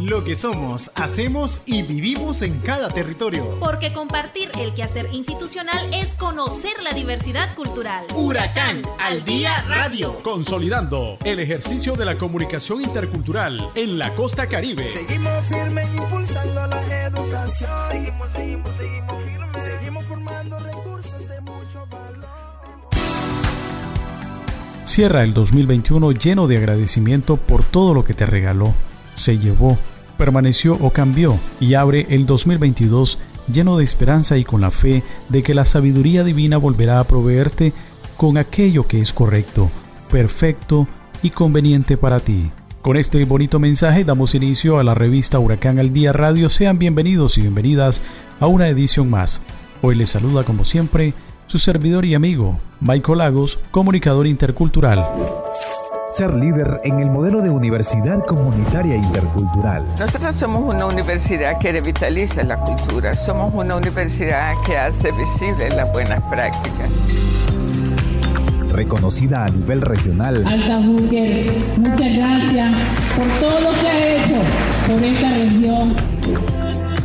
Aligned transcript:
Lo 0.00 0.24
que 0.24 0.34
somos, 0.34 0.90
hacemos 0.96 1.60
y 1.64 1.82
vivimos 1.82 2.42
en 2.42 2.58
cada 2.58 2.88
territorio. 2.88 3.58
Porque 3.60 3.92
compartir 3.92 4.50
el 4.58 4.74
quehacer 4.74 5.08
institucional 5.12 5.94
es 5.94 6.14
conocer 6.14 6.72
la 6.82 6.92
diversidad 6.92 7.54
cultural. 7.54 8.04
Huracán 8.14 8.82
al 8.98 9.24
día 9.24 9.62
radio. 9.68 10.18
Consolidando 10.22 11.18
el 11.24 11.38
ejercicio 11.38 11.94
de 11.94 12.04
la 12.04 12.18
comunicación 12.18 12.82
intercultural 12.82 13.70
en 13.74 13.98
la 13.98 14.12
costa 14.14 14.48
caribe. 14.48 14.84
Seguimos 14.84 15.46
firmes 15.46 15.86
impulsando 15.94 16.66
la 16.66 17.06
educación. 17.06 17.70
Seguimos, 17.90 18.32
seguimos, 18.32 18.76
seguimos 18.76 19.24
firmes. 19.24 19.62
Seguimos 19.62 20.04
formando 20.06 20.58
recursos 20.58 21.28
de 21.28 21.40
mucho 21.42 21.86
valor. 21.86 22.42
Cierra 24.84 25.22
el 25.22 25.32
2021 25.32 26.12
lleno 26.12 26.48
de 26.48 26.58
agradecimiento 26.58 27.36
por 27.36 27.64
todo 27.64 27.94
lo 27.94 28.04
que 28.04 28.14
te 28.14 28.26
regaló, 28.26 28.74
se 29.14 29.38
llevó 29.38 29.78
permaneció 30.22 30.74
o 30.80 30.90
cambió 30.90 31.36
y 31.58 31.74
abre 31.74 32.06
el 32.10 32.26
2022 32.26 33.18
lleno 33.52 33.76
de 33.76 33.82
esperanza 33.82 34.36
y 34.38 34.44
con 34.44 34.60
la 34.60 34.70
fe 34.70 35.02
de 35.28 35.42
que 35.42 35.52
la 35.52 35.64
sabiduría 35.64 36.22
divina 36.22 36.58
volverá 36.58 37.00
a 37.00 37.04
proveerte 37.04 37.72
con 38.16 38.38
aquello 38.38 38.86
que 38.86 39.00
es 39.00 39.12
correcto, 39.12 39.68
perfecto 40.12 40.86
y 41.24 41.30
conveniente 41.30 41.96
para 41.96 42.20
ti. 42.20 42.52
Con 42.82 42.96
este 42.96 43.24
bonito 43.24 43.58
mensaje 43.58 44.04
damos 44.04 44.36
inicio 44.36 44.78
a 44.78 44.84
la 44.84 44.94
revista 44.94 45.40
Huracán 45.40 45.80
al 45.80 45.92
Día 45.92 46.12
Radio. 46.12 46.48
Sean 46.48 46.78
bienvenidos 46.78 47.36
y 47.38 47.40
bienvenidas 47.40 48.00
a 48.38 48.46
una 48.46 48.68
edición 48.68 49.10
más. 49.10 49.40
Hoy 49.82 49.96
les 49.96 50.10
saluda 50.10 50.44
como 50.44 50.64
siempre 50.64 51.14
su 51.48 51.58
servidor 51.58 52.04
y 52.04 52.14
amigo, 52.14 52.60
Michael 52.80 53.18
Lagos, 53.18 53.58
comunicador 53.72 54.28
intercultural 54.28 55.04
ser 56.12 56.34
líder 56.34 56.82
en 56.84 57.00
el 57.00 57.08
modelo 57.08 57.40
de 57.40 57.48
universidad 57.48 58.22
comunitaria 58.26 58.96
intercultural. 58.96 59.86
Nosotros 59.98 60.34
somos 60.34 60.62
una 60.62 60.84
universidad 60.84 61.58
que 61.58 61.72
revitaliza 61.72 62.42
la 62.42 62.58
cultura, 62.58 63.14
somos 63.14 63.54
una 63.54 63.76
universidad 63.76 64.52
que 64.66 64.76
hace 64.76 65.10
visible 65.12 65.70
las 65.70 65.90
buenas 65.90 66.20
prácticas. 66.24 66.90
Reconocida 68.72 69.46
a 69.46 69.48
nivel 69.48 69.80
regional. 69.80 70.44
Alta 70.46 70.80
muchas 70.80 72.14
gracias 72.14 72.74
por 73.16 73.26
todo 73.40 73.60
lo 73.60 73.80
que 73.80 73.88
ha 73.88 74.08
hecho 74.08 74.36
por 74.86 75.02
esta 75.02 75.30
región. 75.30 75.94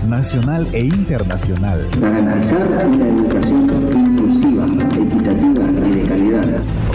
Nacional 0.06 0.68
e 0.74 0.82
internacional. 0.82 1.88
Garantizar 1.98 2.86
una 2.86 3.08
educación 3.08 3.90
inclusiva, 3.94 4.66
equitativa 4.66 5.88
y 5.88 5.92
de 5.92 6.08
calidad 6.10 6.62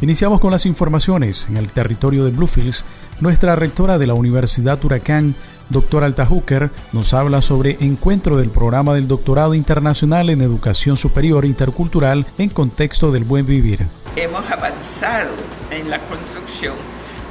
Iniciamos 0.00 0.40
con 0.40 0.50
las 0.50 0.66
informaciones. 0.66 1.46
En 1.48 1.56
el 1.56 1.68
territorio 1.68 2.24
de 2.24 2.30
Bluefields, 2.30 2.84
nuestra 3.20 3.56
rectora 3.56 3.96
de 3.96 4.06
la 4.06 4.14
Universidad 4.14 4.84
Huracán, 4.84 5.34
doctora 5.70 6.06
Alta 6.06 6.26
Hooker, 6.26 6.70
nos 6.92 7.14
habla 7.14 7.40
sobre 7.40 7.78
encuentro 7.80 8.36
del 8.36 8.50
programa 8.50 8.92
del 8.94 9.08
Doctorado 9.08 9.54
Internacional 9.54 10.30
en 10.30 10.42
Educación 10.42 10.96
Superior 10.96 11.44
Intercultural 11.44 12.26
en 12.38 12.50
contexto 12.50 13.12
del 13.12 13.24
buen 13.24 13.46
vivir. 13.46 13.86
Hemos 14.16 14.44
avanzado 14.50 15.30
en 15.70 15.88
la 15.88 15.98
construcción 16.00 16.74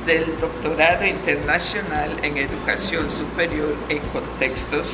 del 0.07 0.25
Doctorado 0.41 1.05
Internacional 1.05 2.11
en 2.23 2.37
Educación 2.37 3.09
Superior 3.11 3.75
en 3.89 3.99
contextos 4.11 4.87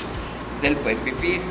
del 0.61 0.75
buen 0.75 0.97
vivir. 1.05 1.41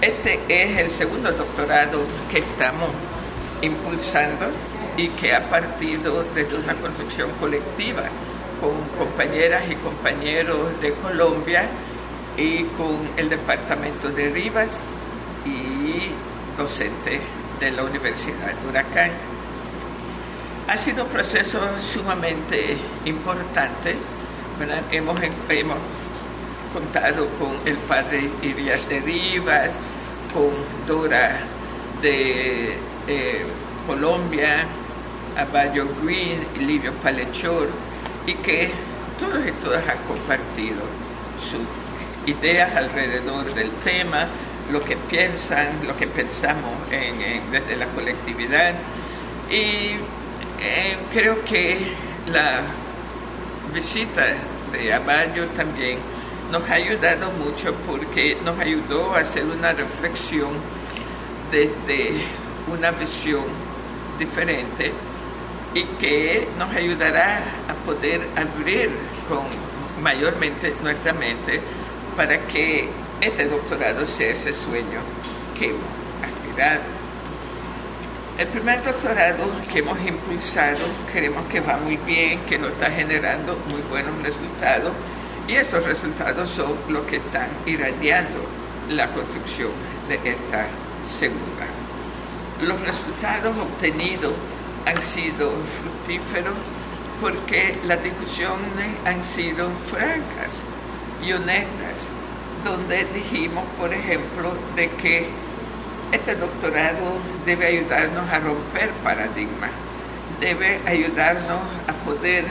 Este 0.00 0.40
es 0.48 0.78
el 0.78 0.90
segundo 0.90 1.30
doctorado 1.32 2.00
que 2.30 2.38
estamos 2.38 2.88
impulsando 3.60 4.46
y 4.98 5.08
que 5.10 5.32
ha 5.32 5.48
partido 5.48 6.24
desde 6.34 6.56
una 6.56 6.74
construcción 6.74 7.30
colectiva 7.40 8.02
con 8.60 8.72
compañeras 8.98 9.62
y 9.70 9.76
compañeros 9.76 10.80
de 10.82 10.92
Colombia 10.94 11.66
y 12.36 12.64
con 12.76 12.98
el 13.16 13.28
departamento 13.28 14.10
de 14.10 14.28
Rivas 14.30 14.76
y 15.46 16.10
docentes 16.58 17.20
de 17.60 17.70
la 17.70 17.84
Universidad 17.84 18.48
de 18.48 18.68
Huracán. 18.68 19.10
Ha 20.66 20.76
sido 20.76 21.04
un 21.04 21.10
proceso 21.10 21.60
sumamente 21.80 22.76
importante. 23.04 23.94
Hemos, 24.90 25.20
hemos 25.48 25.78
contado 26.74 27.28
con 27.38 27.52
el 27.64 27.76
padre 27.78 28.28
Irias 28.42 28.88
de 28.88 28.98
Rivas, 29.00 29.70
con 30.34 30.50
Dora 30.88 31.38
de 32.02 32.76
eh, 33.06 33.46
Colombia, 33.86 34.66
Abayo 35.38 35.86
Green 36.02 36.44
y 36.56 36.64
Livio 36.64 36.92
Palechor, 36.94 37.68
y 38.26 38.34
que 38.34 38.70
todos 39.18 39.46
y 39.46 39.52
todas 39.62 39.88
han 39.88 39.98
compartido 40.06 40.82
sus 41.38 41.62
ideas 42.26 42.74
alrededor 42.76 43.54
del 43.54 43.70
tema, 43.84 44.26
lo 44.72 44.84
que 44.84 44.96
piensan, 44.96 45.86
lo 45.86 45.96
que 45.96 46.06
pensamos 46.06 46.72
desde 46.90 47.76
la 47.76 47.86
colectividad. 47.86 48.74
Y 49.50 49.96
eh, 50.60 50.96
creo 51.12 51.42
que 51.44 51.92
la 52.30 52.60
visita 53.72 54.26
de 54.72 54.92
Abayo 54.92 55.46
también 55.56 55.98
nos 56.50 56.68
ha 56.68 56.74
ayudado 56.74 57.30
mucho 57.30 57.74
porque 57.86 58.36
nos 58.44 58.58
ayudó 58.58 59.14
a 59.14 59.20
hacer 59.20 59.44
una 59.44 59.72
reflexión 59.72 60.50
desde 61.50 62.24
una 62.70 62.90
visión 62.90 63.44
diferente 64.18 64.92
y 65.74 65.84
que 65.84 66.48
nos 66.58 66.74
ayudará 66.74 67.40
a 67.68 67.74
poder 67.84 68.20
abrir 68.36 68.90
con 69.28 69.44
mayormente 70.02 70.74
nuestra 70.82 71.12
mente 71.12 71.60
para 72.16 72.38
que 72.46 72.88
este 73.20 73.46
doctorado 73.46 74.06
sea 74.06 74.30
ese 74.30 74.52
sueño 74.52 75.00
que 75.58 75.66
hemos 75.66 75.82
aspirado. 76.22 76.82
El 78.38 78.46
primer 78.48 78.82
doctorado 78.84 79.50
que 79.72 79.80
hemos 79.80 79.98
impulsado 80.06 80.84
queremos 81.12 81.44
que 81.46 81.60
va 81.60 81.76
muy 81.76 81.96
bien, 81.96 82.40
que 82.40 82.56
nos 82.56 82.70
está 82.72 82.90
generando 82.90 83.58
muy 83.68 83.82
buenos 83.90 84.16
resultados 84.22 84.92
y 85.48 85.56
esos 85.56 85.84
resultados 85.84 86.48
son 86.50 86.74
los 86.88 87.04
que 87.06 87.16
están 87.16 87.48
irradiando 87.66 88.40
la 88.88 89.08
construcción 89.12 89.70
de 90.08 90.14
esta 90.16 90.66
segunda. 91.18 91.66
Los 92.62 92.80
resultados 92.80 93.56
obtenidos 93.56 94.32
han 94.88 95.02
sido 95.02 95.52
fructíferos 95.82 96.54
porque 97.20 97.76
las 97.86 98.02
discusiones 98.02 98.88
han 99.04 99.22
sido 99.24 99.68
francas 99.70 100.52
y 101.22 101.32
honestas, 101.32 102.06
donde 102.64 103.04
dijimos, 103.12 103.64
por 103.78 103.92
ejemplo, 103.92 104.52
de 104.76 104.88
que 104.92 105.26
este 106.12 106.36
doctorado 106.36 107.18
debe 107.44 107.66
ayudarnos 107.66 108.30
a 108.30 108.38
romper 108.38 108.90
paradigmas, 109.04 109.70
debe 110.40 110.80
ayudarnos 110.86 111.60
a 111.86 111.92
poder 112.04 112.44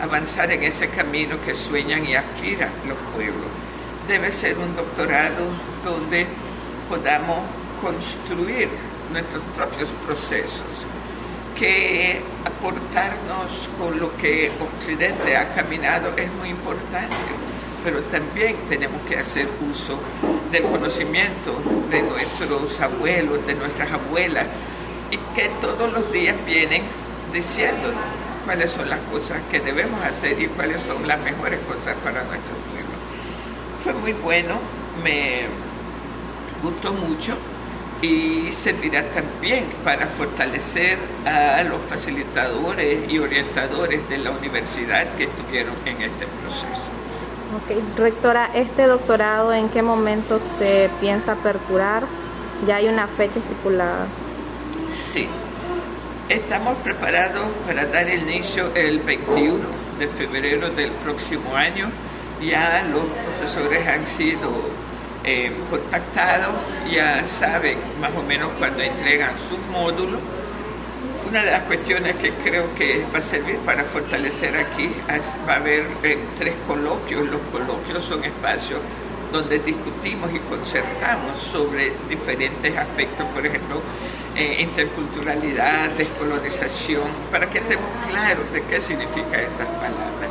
avanzar 0.00 0.50
en 0.52 0.62
ese 0.62 0.88
camino 0.88 1.36
que 1.44 1.54
sueñan 1.54 2.06
y 2.06 2.14
aspiran 2.14 2.70
los 2.88 2.96
pueblos. 3.14 3.50
Debe 4.08 4.32
ser 4.32 4.56
un 4.56 4.74
doctorado 4.74 5.44
donde 5.84 6.26
podamos 6.88 7.40
construir 7.82 8.68
nuestros 9.12 9.42
propios 9.56 9.90
procesos, 10.06 10.86
que 11.60 12.18
aportarnos 12.42 13.68
con 13.78 14.00
lo 14.00 14.16
que 14.16 14.50
Occidente 14.58 15.36
ha 15.36 15.52
caminado 15.54 16.10
es 16.16 16.32
muy 16.32 16.48
importante, 16.48 17.14
pero 17.84 18.00
también 18.04 18.56
tenemos 18.70 19.02
que 19.02 19.18
hacer 19.18 19.46
uso 19.70 19.98
del 20.50 20.62
conocimiento 20.62 21.54
de 21.90 22.02
nuestros 22.02 22.80
abuelos, 22.80 23.46
de 23.46 23.54
nuestras 23.56 23.92
abuelas, 23.92 24.46
y 25.10 25.18
que 25.36 25.50
todos 25.60 25.92
los 25.92 26.10
días 26.10 26.34
vienen 26.46 26.82
diciéndonos 27.30 28.00
cuáles 28.46 28.70
son 28.70 28.88
las 28.88 29.00
cosas 29.12 29.38
que 29.50 29.60
debemos 29.60 30.02
hacer 30.02 30.40
y 30.40 30.46
cuáles 30.46 30.80
son 30.80 31.06
las 31.06 31.20
mejores 31.20 31.60
cosas 31.60 31.94
para 32.02 32.24
nuestro 32.24 32.56
pueblo. 32.72 32.96
Fue 33.84 33.92
muy 33.92 34.14
bueno, 34.14 34.58
me 35.04 35.42
gustó 36.62 36.94
mucho 36.94 37.36
y 38.02 38.52
servirá 38.52 39.02
también 39.10 39.66
para 39.84 40.06
fortalecer 40.06 40.98
a 41.26 41.62
los 41.64 41.80
facilitadores 41.82 43.10
y 43.10 43.18
orientadores 43.18 44.08
de 44.08 44.18
la 44.18 44.30
universidad 44.30 45.06
que 45.16 45.24
estuvieron 45.24 45.74
en 45.84 46.02
este 46.02 46.26
proceso. 46.26 46.82
Ok, 47.56 47.98
rectora, 47.98 48.50
¿este 48.54 48.86
doctorado 48.86 49.52
en 49.52 49.68
qué 49.68 49.82
momento 49.82 50.40
se 50.58 50.88
piensa 51.00 51.32
aperturar? 51.32 52.04
¿Ya 52.66 52.76
hay 52.76 52.88
una 52.88 53.06
fecha 53.06 53.38
estipulada? 53.38 54.06
Sí, 54.88 55.28
estamos 56.28 56.76
preparados 56.78 57.48
para 57.66 57.86
dar 57.86 58.08
inicio 58.08 58.70
el 58.74 59.00
21 59.00 59.58
de 59.98 60.08
febrero 60.08 60.70
del 60.70 60.90
próximo 60.92 61.54
año. 61.54 61.90
Ya 62.40 62.82
los 62.90 63.04
profesores 63.24 63.86
han 63.86 64.06
sido 64.06 64.50
eh, 65.24 65.52
contactados, 65.68 66.54
ya 66.90 67.24
saben 67.24 67.78
más 68.00 68.12
o 68.16 68.22
menos 68.22 68.50
cuando 68.58 68.82
entregan 68.82 69.32
sus 69.48 69.58
módulos 69.70 70.20
una 71.30 71.44
de 71.44 71.52
las 71.52 71.62
cuestiones 71.62 72.16
que 72.16 72.32
creo 72.32 72.74
que 72.74 73.06
va 73.14 73.20
a 73.20 73.22
servir 73.22 73.56
para 73.58 73.84
fortalecer 73.84 74.56
aquí 74.56 74.90
es, 75.14 75.32
va 75.48 75.52
a 75.52 75.56
haber 75.56 75.86
eh, 76.02 76.18
tres 76.36 76.54
coloquios. 76.66 77.28
Los 77.28 77.40
coloquios 77.52 78.04
son 78.04 78.24
espacios 78.24 78.80
donde 79.30 79.60
discutimos 79.60 80.28
y 80.34 80.40
concertamos 80.40 81.38
sobre 81.38 81.92
diferentes 82.08 82.76
aspectos, 82.76 83.26
por 83.28 83.46
ejemplo, 83.46 83.80
eh, 84.34 84.56
interculturalidad, 84.60 85.90
descolonización, 85.90 87.08
para 87.30 87.48
que 87.48 87.58
estemos 87.58 87.86
claros 88.08 88.52
de 88.52 88.62
qué 88.62 88.80
significan 88.80 89.40
estas 89.40 89.68
palabras. 89.68 90.30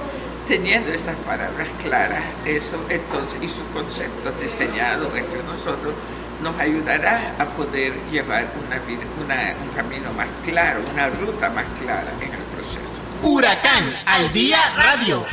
Teniendo 0.49 0.91
estas 0.91 1.15
palabras 1.17 1.67
claras, 1.79 2.23
eso 2.43 2.83
entonces 2.89 3.39
y 3.39 3.47
sus 3.47 3.63
conceptos 3.71 4.33
diseñados 4.41 5.15
entre 5.15 5.43
nosotros, 5.43 5.93
nos 6.41 6.59
ayudará 6.59 7.35
a 7.37 7.45
poder 7.45 7.93
llevar 8.11 8.47
un 8.59 9.69
camino 9.75 10.11
más 10.13 10.27
claro, 10.43 10.81
una 10.91 11.07
ruta 11.09 11.51
más 11.51 11.65
clara 11.79 12.11
en 12.19 12.33
el 12.33 12.41
proceso. 12.55 12.79
Huracán 13.21 13.93
al 14.07 14.33
día 14.33 14.57
radio. 14.75 15.23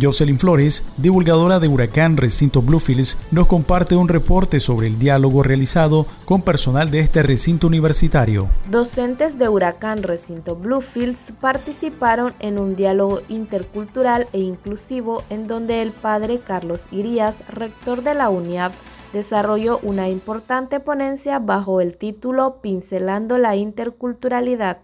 Jocelyn 0.00 0.38
Flores, 0.38 0.84
divulgadora 0.96 1.60
de 1.60 1.68
Huracán 1.68 2.16
Recinto 2.16 2.62
Bluefields, 2.62 3.18
nos 3.30 3.46
comparte 3.46 3.96
un 3.96 4.08
reporte 4.08 4.60
sobre 4.60 4.86
el 4.86 4.98
diálogo 4.98 5.42
realizado 5.42 6.06
con 6.24 6.42
personal 6.42 6.90
de 6.90 7.00
este 7.00 7.22
recinto 7.22 7.66
universitario. 7.66 8.48
Docentes 8.68 9.38
de 9.38 9.48
Huracán 9.48 10.02
Recinto 10.02 10.56
Bluefields 10.56 11.32
participaron 11.40 12.34
en 12.38 12.58
un 12.58 12.76
diálogo 12.76 13.20
intercultural 13.28 14.28
e 14.32 14.38
inclusivo 14.38 15.22
en 15.30 15.46
donde 15.46 15.82
el 15.82 15.92
padre 15.92 16.38
Carlos 16.38 16.80
Irías, 16.90 17.34
rector 17.48 18.02
de 18.02 18.14
la 18.14 18.30
UNIAP, 18.30 18.72
desarrolló 19.12 19.80
una 19.82 20.08
importante 20.08 20.80
ponencia 20.80 21.38
bajo 21.38 21.80
el 21.80 21.96
título 21.96 22.60
Pincelando 22.62 23.38
la 23.38 23.56
Interculturalidad. 23.56 24.78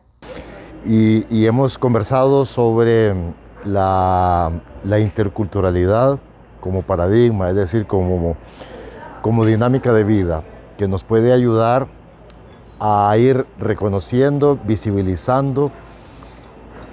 Y, 0.88 1.46
hemos 1.46 1.78
conversado 1.78 2.44
sobre 2.44 3.12
la, 3.66 4.50
interculturalidad 4.98 6.18
como 6.60 6.82
paradigma, 6.82 7.50
es 7.50 7.56
decir, 7.56 7.86
como, 7.86 8.36
dinámica 9.44 9.92
de 9.92 10.04
vida, 10.04 10.42
que 10.78 10.88
nos 10.88 11.04
puede 11.04 11.32
ayudar 11.32 11.88
a 12.78 13.14
ir 13.18 13.46
reconociendo, 13.58 14.58
visibilizando 14.64 15.72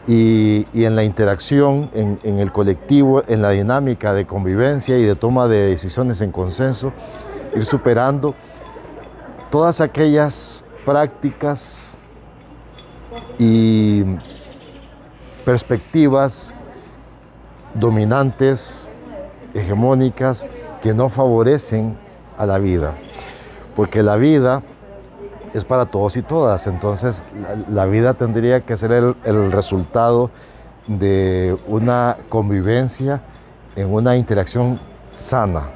y, 0.08 0.66
en 0.74 0.96
la 0.96 1.04
interacción, 1.04 1.90
en, 1.94 2.20
en, 2.24 2.40
el 2.40 2.52
colectivo, 2.52 3.24
en 3.28 3.42
la 3.42 3.52
dinámica 3.52 4.14
de 4.14 4.26
convivencia 4.26 4.98
y 4.98 5.04
de 5.04 5.16
toma 5.16 5.48
de 5.48 5.70
decisiones 5.70 6.22
en 6.22 6.32
consenso, 6.32 6.92
ir 7.56 7.66
superando 7.66 8.34
todas 9.52 9.82
aquellas 9.82 10.66
prácticas 10.86 11.98
y 13.38 14.04
perspectivas 15.46 16.54
dominantes, 17.76 18.92
hegemónicas, 19.54 20.46
que 20.82 20.94
no 20.94 21.10
favorecen 21.10 21.98
a 22.38 22.46
la 22.46 22.60
vida. 22.60 22.94
Porque 23.76 24.04
la 24.04 24.18
vida 24.18 24.62
es 25.54 25.64
para 25.64 25.86
todos 25.86 26.18
y 26.18 26.22
todas. 26.22 26.68
Entonces 26.68 27.24
la, 27.70 27.86
vida 27.86 28.16
tendría 28.16 28.62
que 28.62 28.76
ser 28.78 28.92
el, 28.92 29.52
resultado 29.52 30.30
de 30.88 31.58
una 31.68 32.18
convivencia 32.30 33.22
en 33.76 33.94
una 33.94 34.18
interacción 34.18 34.80
sana, 35.12 35.70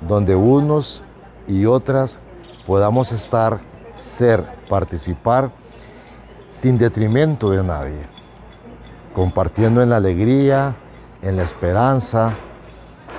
donde 0.00 0.34
unos 0.34 1.04
y 1.46 1.64
otras 1.66 2.18
podamos 2.66 3.12
estar, 3.12 3.60
ser, 3.96 4.44
participar 4.68 5.50
sin 6.48 6.78
detrimento 6.78 7.50
de 7.50 7.62
nadie, 7.62 8.06
compartiendo 9.14 9.82
en 9.82 9.90
la 9.90 9.96
alegría, 9.96 10.74
en 11.22 11.36
la 11.36 11.44
esperanza, 11.44 12.36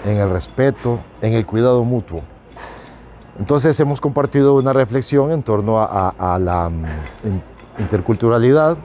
en 0.06 0.18
el 0.18 0.30
respeto, 0.30 1.00
en 1.22 1.34
el 1.34 1.46
cuidado 1.46 1.84
mutuo. 1.84 2.22
Entonces 3.40 3.80
hemos 3.80 4.02
compartido 4.02 4.56
una 4.56 4.74
reflexión 4.74 5.32
en 5.32 5.44
torno 5.44 5.80
a, 5.80 6.38
la 6.40 6.70
mm, 6.70 6.86
interculturalidad. 7.80 8.78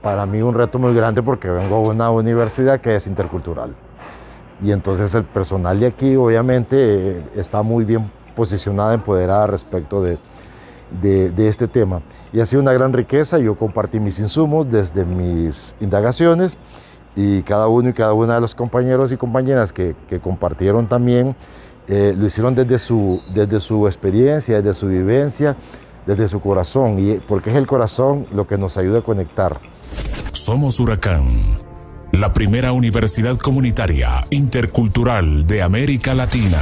Para 0.00 0.26
mí 0.26 0.42
un 0.42 0.54
reto 0.54 0.78
muy 0.78 0.94
grande 0.94 1.22
porque 1.22 1.48
vengo 1.48 1.76
a 1.76 1.80
una 1.80 2.10
universidad 2.10 2.80
que 2.80 2.94
es 2.94 3.06
intercultural. 3.06 3.74
Y 4.62 4.70
entonces 4.70 5.14
el 5.14 5.24
personal 5.24 5.80
de 5.80 5.86
aquí 5.86 6.16
obviamente 6.16 6.76
eh, 6.78 7.24
está 7.34 7.62
muy 7.62 7.84
bien 7.84 8.10
posicionado, 8.34 8.92
empoderada 8.92 9.48
respecto 9.48 10.00
de, 10.02 10.18
de, 11.02 11.48
este 11.48 11.66
tema. 11.66 12.00
Y 12.32 12.40
ha 12.40 12.46
sido 12.46 12.62
una 12.62 12.72
gran 12.72 12.92
riqueza. 12.92 13.38
Yo 13.38 13.56
compartí 13.56 13.98
mis 13.98 14.18
insumos 14.18 14.70
desde 14.70 15.04
mis 15.04 15.74
indagaciones 15.80 16.56
y 17.16 17.42
cada 17.42 17.66
uno 17.66 17.88
y 17.88 17.92
cada 17.94 18.12
una 18.12 18.34
de 18.34 18.40
los 18.42 18.54
compañeros 18.54 19.10
y 19.10 19.16
compañeras 19.16 19.72
que, 19.72 19.96
compartieron 20.22 20.86
también 20.86 21.34
eh, 21.88 22.14
lo 22.16 22.26
hicieron 22.26 22.54
desde 22.54 22.78
su, 22.78 23.20
desde 23.34 23.58
su 23.60 23.86
experiencia, 23.86 24.60
desde 24.60 24.74
su 24.74 24.88
vivencia, 24.88 25.56
desde 26.06 26.28
su 26.28 26.40
corazón, 26.40 26.98
y 26.98 27.14
porque 27.20 27.50
es 27.50 27.56
el 27.56 27.66
corazón 27.66 28.26
lo 28.32 28.46
que 28.46 28.58
nos 28.58 28.76
ayuda 28.76 28.98
a 28.98 29.02
conectar. 29.02 29.60
Somos 30.32 30.78
Huracán, 30.78 31.40
la 32.12 32.32
primera 32.32 32.72
universidad 32.72 33.38
comunitaria 33.38 34.24
intercultural 34.30 35.46
de 35.46 35.62
América 35.62 36.14
Latina. 36.14 36.60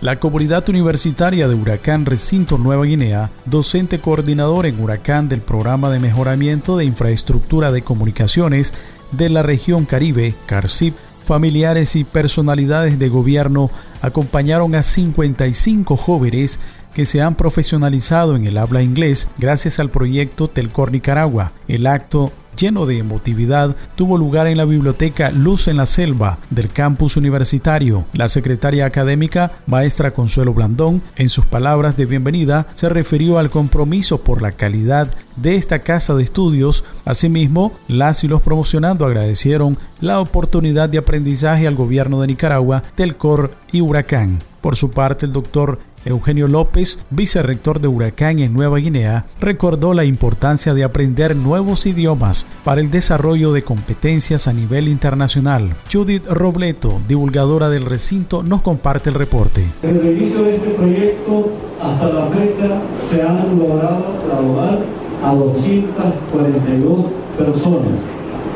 La 0.00 0.20
comunidad 0.20 0.68
universitaria 0.68 1.48
de 1.48 1.56
Huracán 1.56 2.06
Recinto 2.06 2.56
Nueva 2.56 2.84
Guinea, 2.84 3.30
docente 3.46 3.98
coordinador 3.98 4.66
en 4.66 4.80
Huracán 4.80 5.28
del 5.28 5.40
Programa 5.40 5.90
de 5.90 5.98
Mejoramiento 5.98 6.76
de 6.76 6.84
Infraestructura 6.84 7.72
de 7.72 7.82
Comunicaciones 7.82 8.74
de 9.10 9.28
la 9.28 9.42
región 9.42 9.86
Caribe, 9.86 10.36
CARCIP, 10.46 10.94
familiares 11.24 11.96
y 11.96 12.04
personalidades 12.04 13.00
de 13.00 13.08
gobierno 13.08 13.72
acompañaron 14.00 14.76
a 14.76 14.84
55 14.84 15.96
jóvenes 15.96 16.60
que 16.94 17.04
se 17.04 17.20
han 17.20 17.34
profesionalizado 17.34 18.36
en 18.36 18.46
el 18.46 18.56
habla 18.56 18.82
inglés 18.82 19.26
gracias 19.36 19.80
al 19.80 19.90
proyecto 19.90 20.46
Telcor 20.46 20.92
Nicaragua. 20.92 21.50
El 21.66 21.88
acto 21.88 22.32
lleno 22.58 22.86
de 22.86 22.98
emotividad 22.98 23.76
tuvo 23.94 24.18
lugar 24.18 24.46
en 24.46 24.56
la 24.56 24.64
biblioteca 24.64 25.30
Luz 25.30 25.68
en 25.68 25.76
la 25.76 25.86
Selva 25.86 26.38
del 26.50 26.70
campus 26.70 27.16
universitario. 27.16 28.04
La 28.12 28.28
secretaria 28.28 28.84
académica, 28.84 29.52
maestra 29.66 30.10
Consuelo 30.10 30.52
Blandón, 30.52 31.02
en 31.16 31.28
sus 31.28 31.46
palabras 31.46 31.96
de 31.96 32.06
bienvenida, 32.06 32.66
se 32.74 32.88
refirió 32.88 33.38
al 33.38 33.50
compromiso 33.50 34.18
por 34.18 34.42
la 34.42 34.52
calidad 34.52 35.08
de 35.36 35.54
esta 35.54 35.80
casa 35.80 36.14
de 36.14 36.24
estudios. 36.24 36.84
Asimismo, 37.04 37.72
las 37.86 38.24
y 38.24 38.28
los 38.28 38.42
promocionando 38.42 39.06
agradecieron 39.06 39.78
la 40.00 40.20
oportunidad 40.20 40.88
de 40.88 40.98
aprendizaje 40.98 41.66
al 41.66 41.76
gobierno 41.76 42.20
de 42.20 42.26
Nicaragua, 42.26 42.82
Telcor 42.96 43.54
y 43.72 43.80
Huracán. 43.80 44.40
Por 44.60 44.76
su 44.76 44.90
parte, 44.90 45.26
el 45.26 45.32
doctor 45.32 45.78
Eugenio 46.08 46.48
López, 46.48 46.98
vicerrector 47.10 47.80
de 47.80 47.88
Huracán 47.88 48.38
en 48.38 48.52
Nueva 48.52 48.78
Guinea, 48.78 49.26
recordó 49.40 49.94
la 49.94 50.04
importancia 50.04 50.74
de 50.74 50.84
aprender 50.84 51.36
nuevos 51.36 51.86
idiomas 51.86 52.46
para 52.64 52.80
el 52.80 52.90
desarrollo 52.90 53.52
de 53.52 53.62
competencias 53.62 54.48
a 54.48 54.52
nivel 54.52 54.88
internacional. 54.88 55.74
Judith 55.92 56.26
Robleto, 56.26 57.00
divulgadora 57.06 57.68
del 57.70 57.86
recinto, 57.86 58.42
nos 58.42 58.62
comparte 58.62 59.10
el 59.10 59.14
reporte. 59.14 59.64
Desde 59.82 60.00
el 60.00 60.18
inicio 60.18 60.42
de 60.42 60.56
este 60.56 60.70
proyecto 60.70 61.52
hasta 61.82 62.08
la 62.08 62.26
fecha 62.26 62.80
se 63.10 63.22
han 63.22 63.58
logrado 63.58 64.18
graduar 64.26 64.78
a 65.24 65.34
242 65.34 67.06
personas. 67.36 67.92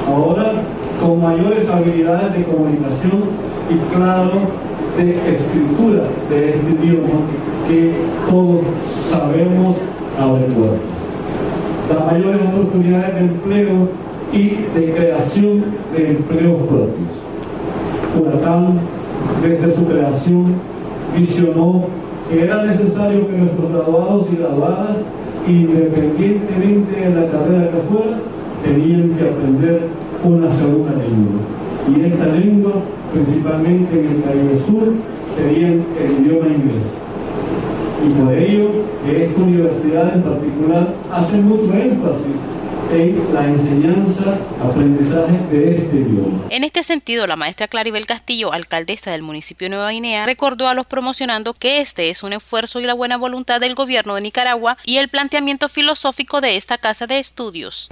Ahora 0.06 0.62
con 1.00 1.20
mayores 1.20 1.68
habilidades 1.68 2.32
de 2.38 2.44
comunicación 2.44 3.22
y 3.68 3.94
claro 3.94 4.40
de 4.96 5.32
escritura 5.32 6.04
de 6.28 6.50
este 6.50 6.70
idioma 6.70 7.20
que 7.68 7.92
todos 8.30 8.60
sabemos 9.10 9.76
puertas. 10.16 10.80
Las 11.88 12.12
mayores 12.12 12.40
oportunidades 12.42 13.14
de 13.14 13.20
empleo 13.20 13.88
y 14.32 14.48
de 14.78 14.92
creación 14.94 15.64
de 15.94 16.10
empleos 16.10 16.62
propios. 16.62 17.12
Huracán, 18.18 18.78
desde 19.42 19.76
su 19.76 19.86
creación, 19.86 20.54
visionó 21.16 21.84
que 22.30 22.44
era 22.44 22.64
necesario 22.64 23.26
que 23.26 23.36
nuestros 23.36 23.72
graduados 23.72 24.28
y 24.32 24.36
graduadas, 24.36 24.96
independientemente 25.46 27.00
de 27.00 27.14
la 27.14 27.26
carrera 27.30 27.70
que 27.70 27.94
fuera, 27.94 28.18
tenían 28.64 29.10
que 29.10 29.28
aprender 29.28 29.88
una 30.24 30.54
segunda 30.54 30.92
lengua. 30.92 31.61
Y 31.88 32.04
esta 32.04 32.26
lengua, 32.26 32.74
principalmente 33.12 33.98
en 33.98 34.06
el 34.06 34.22
Caribe 34.22 34.58
Sur, 34.66 34.94
sería 35.36 35.68
el 35.68 36.24
idioma 36.24 36.48
inglés. 36.48 36.84
Y 38.04 38.10
por 38.10 38.32
ello, 38.34 38.70
esta 39.08 39.42
universidad 39.42 40.14
en 40.14 40.22
particular 40.22 40.94
hace 41.10 41.36
mucho 41.38 41.72
énfasis 41.72 42.36
en 42.92 43.34
la 43.34 43.46
enseñanza, 43.46 44.38
aprendizaje 44.62 45.38
de 45.50 45.76
este 45.76 45.96
idioma. 45.96 46.42
En 46.50 46.64
este 46.64 46.82
sentido, 46.82 47.26
la 47.26 47.36
maestra 47.36 47.68
Claribel 47.68 48.06
Castillo, 48.06 48.52
alcaldesa 48.52 49.12
del 49.12 49.22
municipio 49.22 49.66
de 49.66 49.70
Nueva 49.70 49.90
Guinea, 49.90 50.26
recordó 50.26 50.68
a 50.68 50.74
los 50.74 50.86
promocionando 50.86 51.54
que 51.54 51.80
este 51.80 52.10
es 52.10 52.22
un 52.22 52.32
esfuerzo 52.32 52.80
y 52.80 52.84
la 52.84 52.94
buena 52.94 53.16
voluntad 53.16 53.60
del 53.60 53.74
gobierno 53.74 54.14
de 54.14 54.20
Nicaragua 54.20 54.76
y 54.84 54.98
el 54.98 55.08
planteamiento 55.08 55.68
filosófico 55.68 56.40
de 56.40 56.56
esta 56.56 56.76
casa 56.76 57.06
de 57.06 57.18
estudios. 57.18 57.88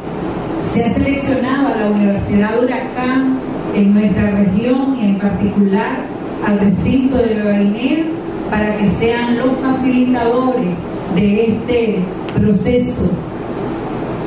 Se 0.75 0.85
ha 0.85 0.94
seleccionado 0.94 1.68
a 1.68 1.76
la 1.76 1.87
Universidad 1.90 2.52
de 2.52 2.64
Huracán 2.64 3.50
en 3.75 3.95
nuestra 3.95 4.31
región 4.31 4.97
y 5.00 5.05
en 5.05 5.19
particular 5.19 6.05
al 6.47 6.59
recinto 6.59 7.19
de 7.19 7.35
Nueva 7.35 7.59
Guinea 7.59 8.05
para 8.50 8.77
que 8.77 8.91
sean 8.99 9.39
los 9.39 9.50
facilitadores 9.62 10.75
de 11.15 11.45
este 11.47 11.99
proceso 12.35 13.11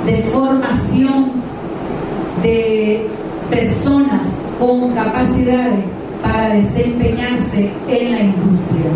de 0.05 0.17
formación 0.23 1.31
de 2.41 3.07
personas 3.49 4.21
con 4.59 4.91
capacidades 4.93 5.85
para 6.21 6.55
desempeñarse 6.55 7.69
en 7.89 8.11
la 8.11 8.19
industria. 8.21 8.91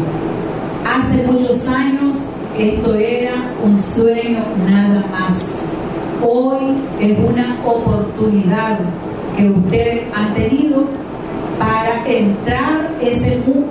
Hace 0.86 1.24
muchos 1.24 1.68
años 1.68 2.16
esto 2.58 2.96
era 2.96 3.34
un 3.64 3.78
sueño 3.78 4.40
nada 4.68 5.06
más. 5.12 5.38
Hoy 6.26 6.74
es 7.00 7.18
una 7.20 7.58
oportunidad 7.66 8.80
que 9.38 9.50
ustedes 9.50 10.02
han 10.16 10.34
tenido 10.34 10.86
para 11.60 12.06
entrar 12.08 12.88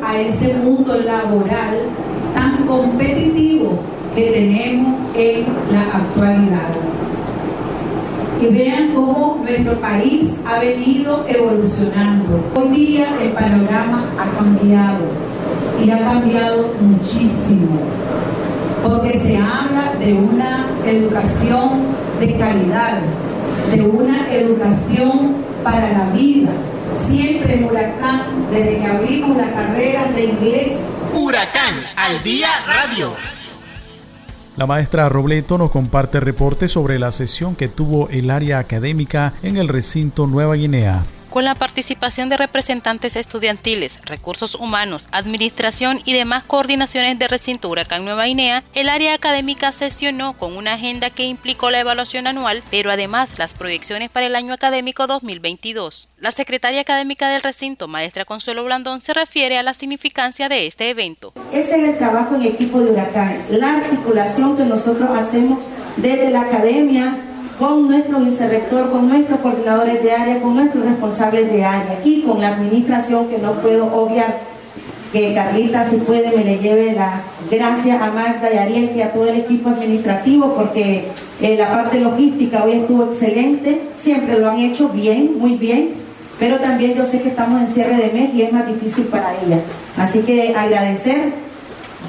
a 0.02 0.16
ese 0.16 0.54
mundo 0.54 0.96
laboral 0.98 1.76
tan 2.34 2.66
competitivo 2.66 3.78
que 4.14 4.30
tenemos 4.30 4.94
en 5.14 5.44
la 5.70 5.82
actualidad 5.82 6.70
y 8.40 8.46
vean 8.52 8.92
cómo 8.94 9.40
nuestro 9.42 9.74
país 9.80 10.30
ha 10.46 10.60
venido 10.60 11.24
evolucionando. 11.28 12.40
Hoy 12.54 12.68
día 12.68 13.08
el 13.22 13.30
panorama 13.30 14.04
ha 14.18 14.38
cambiado 14.38 15.04
y 15.84 15.90
ha 15.90 15.98
cambiado 15.98 16.68
muchísimo, 16.80 17.80
porque 18.82 19.18
se 19.20 19.36
habla 19.36 19.92
de 19.98 20.14
una 20.14 20.66
educación 20.86 21.82
de 22.20 22.36
calidad, 22.36 22.98
de 23.74 23.82
una 23.82 24.32
educación 24.32 25.45
para 25.66 25.90
la 25.90 26.04
vida. 26.10 26.50
Siempre 27.08 27.54
en 27.54 27.64
Huracán, 27.64 28.46
desde 28.52 28.78
que 28.78 28.86
abrimos 28.86 29.36
la 29.36 29.52
carrera 29.52 30.04
de 30.12 30.24
inglés. 30.24 30.72
Huracán 31.12 31.74
al 31.96 32.22
día 32.22 32.48
radio. 32.66 33.12
La 34.56 34.66
maestra 34.66 35.08
Robleto 35.08 35.58
nos 35.58 35.72
comparte 35.72 36.20
reportes 36.20 36.70
sobre 36.70 36.98
la 37.00 37.10
sesión 37.10 37.56
que 37.56 37.68
tuvo 37.68 38.08
el 38.10 38.30
área 38.30 38.58
académica 38.60 39.34
en 39.42 39.56
el 39.56 39.68
recinto 39.68 40.26
Nueva 40.26 40.54
Guinea 40.54 41.02
con 41.30 41.44
la 41.44 41.54
participación 41.54 42.28
de 42.28 42.36
representantes 42.36 43.16
estudiantiles, 43.16 44.00
recursos 44.04 44.54
humanos, 44.54 45.08
administración 45.12 46.00
y 46.04 46.14
demás 46.14 46.44
coordinaciones 46.44 47.18
de 47.18 47.28
recinto 47.28 47.68
Huracán 47.68 48.04
Nueva 48.04 48.24
Guinea, 48.26 48.62
el 48.74 48.88
área 48.88 49.14
académica 49.14 49.72
sesionó 49.72 50.34
con 50.34 50.56
una 50.56 50.74
agenda 50.74 51.10
que 51.10 51.24
implicó 51.24 51.70
la 51.70 51.80
evaluación 51.80 52.26
anual, 52.26 52.62
pero 52.70 52.90
además 52.90 53.38
las 53.38 53.54
proyecciones 53.54 54.10
para 54.10 54.26
el 54.26 54.36
año 54.36 54.52
académico 54.52 55.06
2022. 55.06 56.08
La 56.18 56.30
secretaria 56.30 56.80
académica 56.80 57.28
del 57.28 57.42
recinto, 57.42 57.88
maestra 57.88 58.24
Consuelo 58.24 58.64
Blandón, 58.64 59.00
se 59.00 59.14
refiere 59.14 59.58
a 59.58 59.62
la 59.62 59.74
significancia 59.74 60.48
de 60.48 60.66
este 60.66 60.90
evento. 60.90 61.32
Ese 61.52 61.76
es 61.76 61.88
el 61.88 61.98
trabajo 61.98 62.34
en 62.36 62.42
equipo 62.42 62.80
de 62.80 62.92
Huracán, 62.92 63.42
la 63.50 63.76
articulación 63.76 64.56
que 64.56 64.64
nosotros 64.64 65.10
hacemos 65.16 65.58
desde 65.96 66.30
la 66.30 66.42
academia 66.42 67.16
con 67.58 67.88
nuestro 67.88 68.18
vicerrector, 68.20 68.90
con 68.90 69.08
nuestros 69.08 69.40
coordinadores 69.40 70.02
de 70.02 70.12
área, 70.12 70.40
con 70.40 70.56
nuestros 70.56 70.84
responsables 70.84 71.50
de 71.50 71.64
área 71.64 72.00
y 72.04 72.22
con 72.22 72.40
la 72.40 72.48
administración 72.48 73.28
que 73.28 73.38
no 73.38 73.52
puedo 73.54 73.86
obviar 73.94 74.38
que 75.12 75.34
Carlita 75.34 75.84
si 75.84 75.96
puede 75.96 76.36
me 76.36 76.44
le 76.44 76.58
lleve 76.58 76.92
la 76.92 77.22
gracias 77.50 78.02
a 78.02 78.10
Magda 78.10 78.52
y 78.52 78.58
Ariel 78.58 78.90
y 78.94 79.02
a 79.02 79.12
todo 79.12 79.26
el 79.26 79.36
equipo 79.36 79.70
administrativo 79.70 80.54
porque 80.54 81.04
eh, 81.40 81.56
la 81.56 81.70
parte 81.70 82.00
logística 82.00 82.64
hoy 82.64 82.72
estuvo 82.72 83.04
excelente, 83.04 83.82
siempre 83.94 84.38
lo 84.38 84.50
han 84.50 84.58
hecho 84.58 84.88
bien, 84.88 85.38
muy 85.38 85.54
bien, 85.54 85.90
pero 86.38 86.58
también 86.58 86.94
yo 86.94 87.06
sé 87.06 87.22
que 87.22 87.28
estamos 87.28 87.60
en 87.60 87.68
cierre 87.68 87.96
de 87.96 88.12
mes 88.12 88.34
y 88.34 88.42
es 88.42 88.52
más 88.52 88.66
difícil 88.66 89.04
para 89.06 89.32
ella. 89.44 89.60
Así 89.96 90.20
que 90.20 90.54
agradecer, 90.54 91.32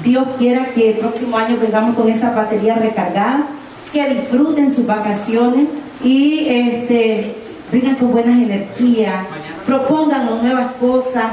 Dios 0.02 0.26
quiera 0.36 0.66
que 0.74 0.90
el 0.90 0.98
próximo 0.98 1.38
año 1.38 1.56
vengamos 1.60 1.94
con 1.94 2.08
esa 2.08 2.32
batería 2.32 2.74
recargada 2.74 3.46
que 3.92 4.08
disfruten 4.08 4.74
sus 4.74 4.86
vacaciones 4.86 5.68
y 6.04 6.46
este, 6.48 7.34
vengan 7.72 7.96
con 7.96 8.12
buenas 8.12 8.38
energías, 8.38 9.26
propongan 9.66 10.26
nuevas 10.42 10.72
cosas, 10.74 11.24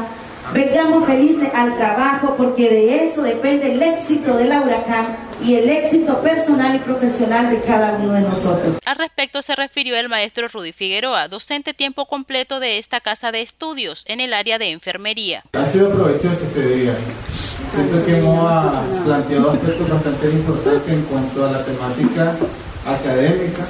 vengamos 0.54 1.06
felices 1.06 1.50
al 1.54 1.76
trabajo 1.78 2.36
porque 2.38 2.70
de 2.70 3.06
eso 3.06 3.24
depende 3.24 3.74
el 3.74 3.82
éxito 3.82 4.38
de 4.38 4.46
la 4.46 4.62
huracán 4.62 5.25
y 5.44 5.56
el 5.56 5.70
éxito 5.70 6.22
personal 6.22 6.76
y 6.76 6.80
profesional 6.80 7.50
de 7.50 7.62
cada 7.62 7.98
uno 7.98 8.14
de 8.14 8.22
nosotros. 8.22 8.78
Al 8.86 8.96
respecto 8.96 9.42
se 9.42 9.56
refirió 9.56 9.96
el 9.98 10.10
maestro 10.10 10.48
Rudy 10.48 10.72
Figueroa, 10.72 11.28
docente 11.28 11.74
tiempo 11.74 12.06
completo 12.06 12.60
de 12.60 12.78
esta 12.78 13.02
casa 13.02 13.32
de 13.32 13.42
estudios 13.42 14.04
en 14.08 14.20
el 14.20 14.34
área 14.34 14.58
de 14.58 14.72
enfermería. 14.72 15.44
Ha 15.54 15.66
sido 15.66 15.90
provechoso 15.92 16.46
este 16.46 16.76
día. 16.76 16.96
Siento 17.74 18.06
que 18.06 18.18
hemos 18.18 19.04
planteado 19.04 19.52
aspectos 19.52 19.90
bastante 19.90 20.30
importantes 20.30 20.94
en 20.94 21.02
cuanto 21.04 21.46
a 21.46 21.52
la 21.52 21.66
temática 21.66 22.36
académica 22.86 23.64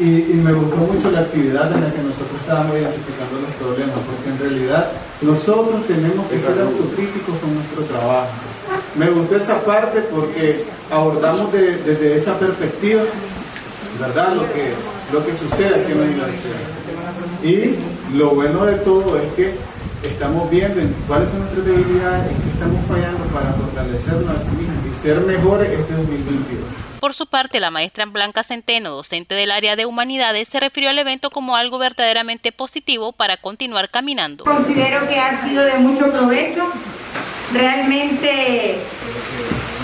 y, 0.00 0.04
me 0.04 0.52
gustó 0.52 0.76
mucho 0.76 1.10
la 1.10 1.20
actividad 1.20 1.72
en 1.72 1.80
la 1.82 1.90
que 1.90 2.02
nosotros 2.02 2.38
estábamos 2.40 2.76
identificando 2.76 3.40
los 3.40 3.50
problemas, 3.58 3.98
porque 4.06 4.30
en 4.30 4.38
realidad 4.38 4.92
nosotros 5.22 5.86
tenemos 5.88 6.26
que 6.28 6.38
ser 6.38 6.60
autocríticos 6.60 7.36
con 7.38 7.54
nuestro 7.54 7.82
trabajo. 7.82 8.30
Me 8.98 9.10
gustó 9.10 9.36
esa 9.36 9.60
parte 9.62 10.00
porque 10.00 10.64
abordamos 10.90 11.52
desde 11.52 12.16
esa 12.16 12.36
perspectiva, 12.38 13.02
¿verdad? 14.00 14.34
Lo 14.34 14.52
que, 14.52 14.72
lo 15.12 15.24
que 15.24 15.34
sucede 15.34 15.80
aquí 15.80 15.92
en 15.92 15.98
la 15.98 16.04
universidad. 16.04 16.56
Y 17.42 18.16
lo 18.16 18.30
bueno 18.30 18.66
de 18.66 18.74
todo 18.78 19.16
es 19.16 19.32
que 19.34 19.54
estamos 20.02 20.50
viendo 20.50 20.80
cuáles 21.06 21.28
son 21.30 21.40
nuestras 21.40 21.64
debilidades, 21.64 22.30
en 22.30 22.42
qué 22.42 22.48
estamos 22.50 22.86
fallando 22.88 23.24
para 23.26 23.52
fortalecernos 23.52 24.36
a 24.36 24.38
sí 24.40 24.50
mismos 24.50 24.84
y 24.90 24.94
ser 24.94 25.20
mejores 25.20 25.70
este 25.70 25.92
2022. 25.92 26.88
Por 27.00 27.14
su 27.14 27.26
parte, 27.28 27.60
la 27.60 27.70
maestra 27.70 28.06
Blanca 28.06 28.42
Centeno, 28.42 28.90
docente 28.90 29.36
del 29.36 29.52
área 29.52 29.76
de 29.76 29.86
humanidades, 29.86 30.48
se 30.48 30.58
refirió 30.58 30.90
al 30.90 30.98
evento 30.98 31.30
como 31.30 31.54
algo 31.54 31.78
verdaderamente 31.78 32.50
positivo 32.50 33.12
para 33.12 33.36
continuar 33.36 33.88
caminando. 33.88 34.42
Considero 34.42 35.06
que 35.06 35.20
ha 35.20 35.46
sido 35.46 35.62
de 35.62 35.78
mucho 35.78 36.10
provecho, 36.10 36.66
realmente 37.52 38.76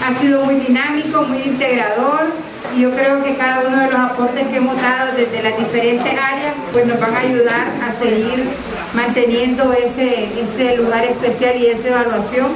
ha 0.04 0.20
sido 0.20 0.44
muy 0.44 0.56
dinámico, 0.56 1.22
muy 1.22 1.42
integrador 1.42 2.32
y 2.76 2.80
yo 2.80 2.90
creo 2.90 3.22
que 3.22 3.36
cada 3.36 3.66
uno 3.66 3.80
de 3.80 3.90
los 3.90 4.00
aportes 4.00 4.46
que 4.48 4.56
hemos 4.56 4.80
dado 4.80 5.12
desde 5.16 5.42
las 5.42 5.56
diferentes 5.56 6.12
áreas 6.12 6.54
pues 6.72 6.86
nos 6.86 6.98
van 7.00 7.14
a 7.14 7.20
ayudar 7.20 7.68
a 7.82 7.98
seguir 8.02 8.44
manteniendo 8.92 9.72
ese, 9.72 10.28
ese 10.40 10.76
lugar 10.76 11.04
especial 11.04 11.56
y 11.56 11.66
esa 11.66 11.88
evaluación 11.88 12.48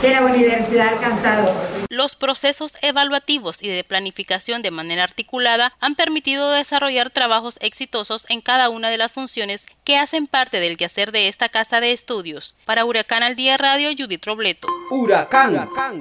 que 0.00 0.10
la 0.10 0.22
universidad 0.22 0.88
ha 0.88 0.90
alcanzado. 0.90 1.54
Los 1.90 2.16
procesos 2.16 2.76
evaluativos 2.82 3.62
y 3.62 3.68
de 3.68 3.84
planificación 3.84 4.62
de 4.62 4.70
manera 4.70 5.04
articulada 5.04 5.72
han 5.80 5.94
permitido 5.94 6.50
desarrollar 6.50 7.10
trabajos 7.10 7.58
exitosos 7.60 8.26
en 8.28 8.40
cada 8.40 8.68
una 8.68 8.90
de 8.90 8.98
las 8.98 9.12
funciones 9.12 9.66
que 9.84 9.98
hacen 9.98 10.26
parte 10.26 10.60
del 10.60 10.76
quehacer 10.76 11.12
de 11.12 11.28
esta 11.28 11.48
casa 11.48 11.80
de 11.80 11.92
estudios. 11.92 12.54
Para 12.64 12.84
Huracán 12.84 13.22
al 13.22 13.36
Día 13.36 13.56
Radio, 13.56 13.90
Judith 13.96 14.24
Robleto. 14.26 14.68
Huracán. 14.90 15.54
Huracán. 15.54 15.98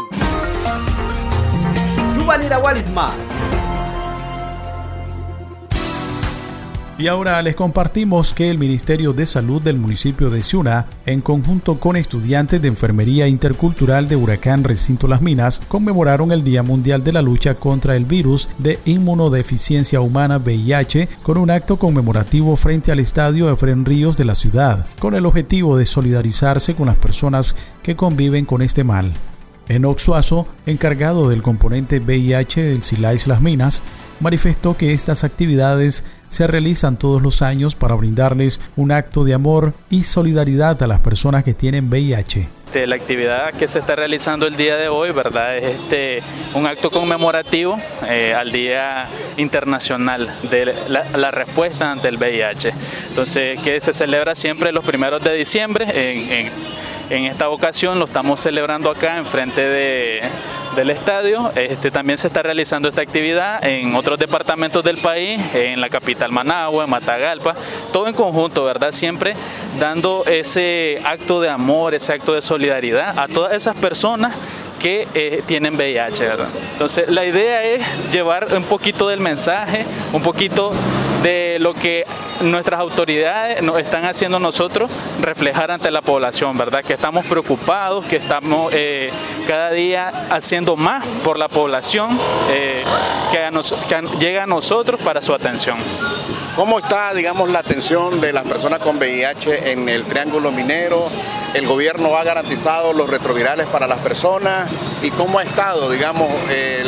Y 7.00 7.06
ahora 7.06 7.39
les 7.44 7.56
compartimos 7.56 8.34
que 8.34 8.50
el 8.50 8.58
Ministerio 8.58 9.13
de 9.13 9.27
Salud 9.27 9.62
del 9.62 9.77
municipio 9.77 10.32
de 10.32 10.42
Ciuna, 10.42 10.88
en 11.06 11.22
conjunto 11.22 11.80
con 11.80 11.96
estudiantes 11.96 12.60
de 12.60 12.70
Enfermería 12.70 13.27
Intercultural 13.27 14.08
de 14.08 14.16
Huracán 14.16 14.63
Recinto 14.63 15.08
Las 15.08 15.22
Minas, 15.22 15.62
conmemoraron 15.68 16.32
el 16.32 16.44
Día 16.44 16.63
Mundial 16.63 17.04
de 17.04 17.12
la 17.12 17.22
Lucha 17.22 17.54
contra 17.54 17.96
el 17.96 18.06
Virus 18.06 18.50
de 18.58 18.80
Inmunodeficiencia 18.86 20.01
Humana 20.01 20.38
VIH 20.38 21.08
con 21.22 21.38
un 21.38 21.51
acto 21.51 21.77
conmemorativo 21.77 22.56
frente 22.56 22.92
al 22.92 22.98
Estadio 22.98 23.51
Efren 23.51 23.86
Ríos 23.86 24.18
de 24.18 24.25
la 24.25 24.34
ciudad, 24.34 24.88
con 24.98 25.13
el 25.13 25.27
objetivo 25.27 25.77
de 25.77 25.86
solidarizarse 25.86 26.74
con 26.74 26.88
las 26.88 26.98
personas 26.98 27.56
que 27.84 27.96
conviven 27.96 28.46
con 28.46 28.63
este 28.63 28.84
mal. 28.84 29.13
En 29.70 29.86
Oxuazo, 29.86 30.48
encargado 30.66 31.30
del 31.30 31.44
componente 31.44 32.00
VIH 32.00 32.63
del 32.63 32.82
Silais 32.82 33.27
Las 33.27 33.42
Minas, 33.42 33.84
manifestó 34.20 34.77
que 34.77 34.94
estas 34.94 35.24
actividades 35.24 36.04
se 36.38 36.46
realizan 36.46 36.98
todos 36.98 37.20
los 37.20 37.41
años 37.41 37.75
para 37.75 37.96
brindarles 37.96 38.60
un 38.75 38.91
acto 38.91 39.24
de 39.24 39.34
amor 39.34 39.74
y 39.89 40.03
solidaridad 40.03 40.84
a 40.84 40.86
las 40.86 41.00
personas 41.00 41.44
que 41.44 41.56
tienen 41.56 41.89
VIH. 41.89 42.48
La 42.86 42.96
actividad 42.96 43.53
que 43.56 43.67
se 43.67 43.79
está 43.79 43.96
realizando 43.96 44.46
el 44.46 44.56
día 44.56 44.77
de 44.77 44.88
hoy, 44.88 45.10
¿verdad? 45.10 45.58
Es 45.58 45.63
este, 45.63 46.22
un 46.53 46.67
acto 46.67 46.91
conmemorativo 46.91 47.79
eh, 48.08 48.36
al 48.36 48.51
Día 48.51 49.08
Internacional 49.38 50.29
de 50.51 50.75
la, 50.88 51.32
Respuesta 51.32 51.91
ante 51.91 52.08
el 52.08 52.17
VIH. 52.17 52.72
Entonces, 53.10 53.60
que 53.62 53.79
se 53.79 53.91
celebra 53.94 54.36
siempre 54.36 54.72
los 54.72 54.86
primeros 54.86 55.24
de 55.24 55.34
diciembre. 55.34 55.86
En, 55.89 56.32
en 56.32 56.51
esta 57.10 57.50
ocasión 57.50 58.00
lo 58.00 58.06
estamos 58.06 58.40
celebrando 58.40 58.90
acá 58.90 59.18
enfrente 59.18 59.62
de, 59.62 60.22
del 60.76 60.90
estadio. 60.90 61.52
Este, 61.56 61.90
también 61.90 62.18
se 62.18 62.28
está 62.28 62.44
realizando 62.44 62.90
esta 62.90 63.02
actividad 63.02 63.64
en 63.66 63.96
otros 63.96 64.20
departamentos 64.20 64.84
del 64.84 64.98
país, 64.98 65.40
en 65.54 65.80
la 65.80 65.90
capital 65.90 66.32
Managua, 66.32 66.84
en 66.84 66.90
Matagalpa, 66.90 67.56
todo 67.92 68.08
en 68.08 68.14
conjunto, 68.14 68.64
¿verdad? 68.66 68.92
Siempre 68.92 69.36
dando 69.80 70.24
ese 70.26 71.02
acto 71.06 71.40
de 71.42 71.50
amor, 71.50 71.94
ese 71.94 72.14
acto 72.14 72.34
de 72.34 72.42
solidaridad 72.42 73.18
a 73.18 73.28
todas 73.28 73.54
esas 73.54 73.76
personas 73.76 74.36
que 74.80 75.08
eh, 75.14 75.42
tienen 75.46 75.76
VIH, 75.76 76.24
¿verdad? 76.24 76.48
Entonces 76.74 77.10
la 77.10 77.26
idea 77.26 77.64
es 77.64 78.12
llevar 78.12 78.54
un 78.56 78.64
poquito 78.64 79.08
del 79.08 79.20
mensaje, 79.20 79.86
un 80.14 80.22
poquito 80.22 80.74
de 81.24 81.58
lo 81.60 81.74
que 81.74 82.06
nuestras 82.42 82.80
autoridades 82.80 83.62
nos 83.62 83.80
están 83.80 84.06
haciendo 84.06 84.40
nosotros 84.40 84.90
reflejar 85.22 85.72
ante 85.72 85.92
la 85.92 86.02
población, 86.02 86.58
¿verdad? 86.58 86.84
Que 86.84 86.94
estamos 86.94 87.26
preocupados, 87.26 88.06
que 88.06 88.18
estamos 88.18 88.72
eh, 88.74 89.10
cada 89.48 89.72
día 89.72 90.12
haciendo 90.30 90.76
más 90.76 91.06
por 91.24 91.40
la 91.40 91.48
población 91.48 92.18
eh, 92.50 92.84
que, 93.32 93.50
llega 94.20 94.44
a 94.44 94.48
nosotros 94.48 95.00
para 95.02 95.22
su 95.22 95.34
atención. 95.34 95.78
¿Cómo 96.56 96.80
está, 96.80 97.14
digamos, 97.14 97.52
la 97.52 97.60
atención 97.60 98.20
de 98.20 98.34
las 98.34 98.44
personas 98.44 98.80
con 98.80 98.98
VIH 98.98 99.72
en 99.72 99.88
el 99.90 100.06
Triángulo 100.06 100.52
Minero? 100.52 101.08
¿El 101.54 101.68
gobierno 101.68 102.16
ha 102.18 102.24
garantizado 102.24 102.94
los 102.94 103.10
retrovirales 103.10 103.68
para 103.68 103.86
las 103.88 104.00
personas? 104.00 104.70
¿Y 105.04 105.12
cómo 105.12 105.38
ha 105.38 105.44
estado, 105.44 105.90
digamos, 105.92 106.28
eh, 106.50 106.84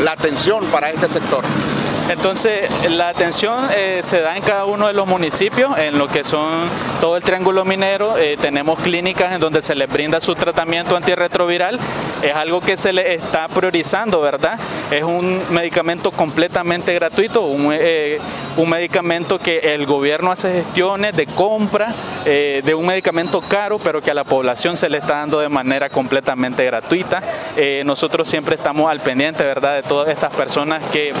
la 0.00 0.12
atención 0.12 0.66
para 0.66 0.90
este 0.90 1.08
sector? 1.08 1.44
Entonces, 2.10 2.68
la 2.90 3.08
atención 3.08 3.66
eh, 3.74 4.00
se 4.02 4.20
da 4.20 4.36
en 4.36 4.42
cada 4.42 4.66
uno 4.66 4.88
de 4.88 4.92
los 4.92 5.06
municipios, 5.06 5.76
en 5.78 5.96
lo 5.96 6.06
que 6.06 6.22
son 6.22 6.68
todo 7.00 7.16
el 7.16 7.22
triángulo 7.22 7.64
minero. 7.64 8.18
Eh, 8.18 8.36
tenemos 8.40 8.78
clínicas 8.80 9.32
en 9.32 9.40
donde 9.40 9.62
se 9.62 9.74
les 9.74 9.88
brinda 9.88 10.20
su 10.20 10.34
tratamiento 10.34 10.96
antirretroviral. 10.96 11.80
Es 12.22 12.34
algo 12.34 12.60
que 12.60 12.76
se 12.76 12.92
le 12.92 13.14
está 13.14 13.48
priorizando, 13.48 14.20
¿verdad? 14.20 14.58
Es 14.90 15.02
un 15.02 15.40
medicamento 15.50 16.10
completamente 16.10 16.92
gratuito, 16.92 17.46
un, 17.46 17.70
eh, 17.72 18.18
un 18.58 18.68
medicamento 18.68 19.38
que 19.38 19.58
el 19.74 19.86
gobierno 19.86 20.30
hace 20.30 20.52
gestiones 20.52 21.16
de 21.16 21.26
compra 21.26 21.92
de 22.24 22.74
un 22.74 22.86
medicamento 22.86 23.42
caro, 23.42 23.78
pero 23.78 24.00
que 24.00 24.10
a 24.10 24.14
la 24.14 24.24
población 24.24 24.78
se 24.78 24.88
le 24.88 24.96
está 24.96 25.16
dando 25.16 25.40
de 25.40 25.50
manera 25.50 25.90
completamente 25.90 26.64
gratuita. 26.64 27.22
nosotros 27.84 28.26
siempre 28.26 28.54
estamos 28.54 28.90
al 28.90 29.00
pendiente, 29.00 29.44
¿verdad?, 29.44 29.74
de 29.76 29.82
todas 29.82 30.08
estas 30.08 30.30
personas 30.30 30.82
que 30.90 31.12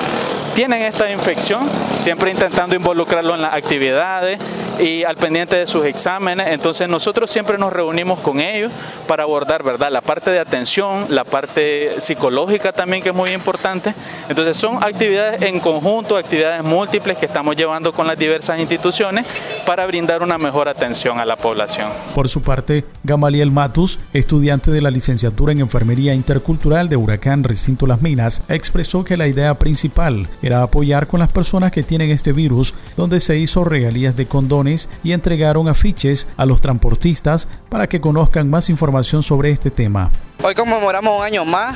tienen 0.54 0.82
esta 0.82 1.10
infección, 1.10 1.68
siempre 1.96 2.30
intentando 2.30 2.76
involucrarlo 2.76 3.34
en 3.34 3.42
las 3.42 3.54
actividades 3.54 4.38
y 4.78 5.04
al 5.04 5.16
pendiente 5.16 5.56
de 5.56 5.66
sus 5.66 5.84
exámenes. 5.84 6.48
Entonces 6.48 6.88
nosotros 6.88 7.30
siempre 7.30 7.58
nos 7.58 7.72
reunimos 7.72 8.20
con 8.20 8.40
ellos 8.40 8.70
para 9.06 9.24
abordar, 9.24 9.62
¿verdad? 9.62 9.90
La 9.90 10.00
parte 10.00 10.30
de 10.30 10.38
atención, 10.38 11.06
la 11.08 11.24
parte 11.24 12.00
psicológica 12.00 12.72
también 12.72 13.02
que 13.02 13.08
es 13.08 13.14
muy 13.14 13.30
importante. 13.30 13.94
Entonces 14.28 14.56
son 14.56 14.82
actividades 14.82 15.42
en 15.42 15.58
conjunto, 15.60 16.16
actividades 16.16 16.62
múltiples 16.62 17.18
que 17.18 17.26
estamos 17.26 17.56
llevando 17.56 17.92
con 17.92 18.06
las 18.06 18.18
diversas 18.18 18.58
instituciones 18.60 19.26
para 19.64 19.86
brindar 19.86 20.22
una 20.22 20.38
mejor 20.38 20.68
atención 20.68 21.18
a 21.18 21.24
la 21.24 21.36
población. 21.36 21.90
Por 22.14 22.28
su 22.28 22.42
parte, 22.42 22.84
Gamaliel 23.02 23.50
Matus, 23.50 23.98
estudiante 24.12 24.70
de 24.70 24.80
la 24.80 24.90
licenciatura 24.90 25.52
en 25.52 25.60
Enfermería 25.60 26.14
Intercultural 26.14 26.88
de 26.88 26.96
Huracán 26.96 27.44
Recinto 27.44 27.86
Las 27.86 28.02
Minas, 28.02 28.42
expresó 28.48 29.04
que 29.04 29.16
la 29.16 29.26
idea 29.26 29.58
principal 29.58 30.28
era 30.42 30.62
apoyar 30.62 31.06
con 31.06 31.20
las 31.20 31.32
personas 31.32 31.72
que 31.72 31.82
tienen 31.82 32.10
este 32.10 32.32
virus, 32.32 32.74
donde 32.96 33.20
se 33.20 33.36
hizo 33.38 33.64
regalías 33.64 34.16
de 34.16 34.26
condones 34.26 34.88
y 35.02 35.12
entregaron 35.12 35.68
afiches 35.68 36.26
a 36.36 36.46
los 36.46 36.60
transportistas 36.60 37.48
para 37.68 37.88
que 37.88 38.00
conozcan 38.00 38.48
más 38.50 38.70
información 38.70 39.22
sobre 39.22 39.50
este 39.50 39.70
tema. 39.70 40.10
Hoy 40.42 40.54
conmemoramos 40.54 41.18
un 41.18 41.24
año 41.24 41.44
más 41.44 41.74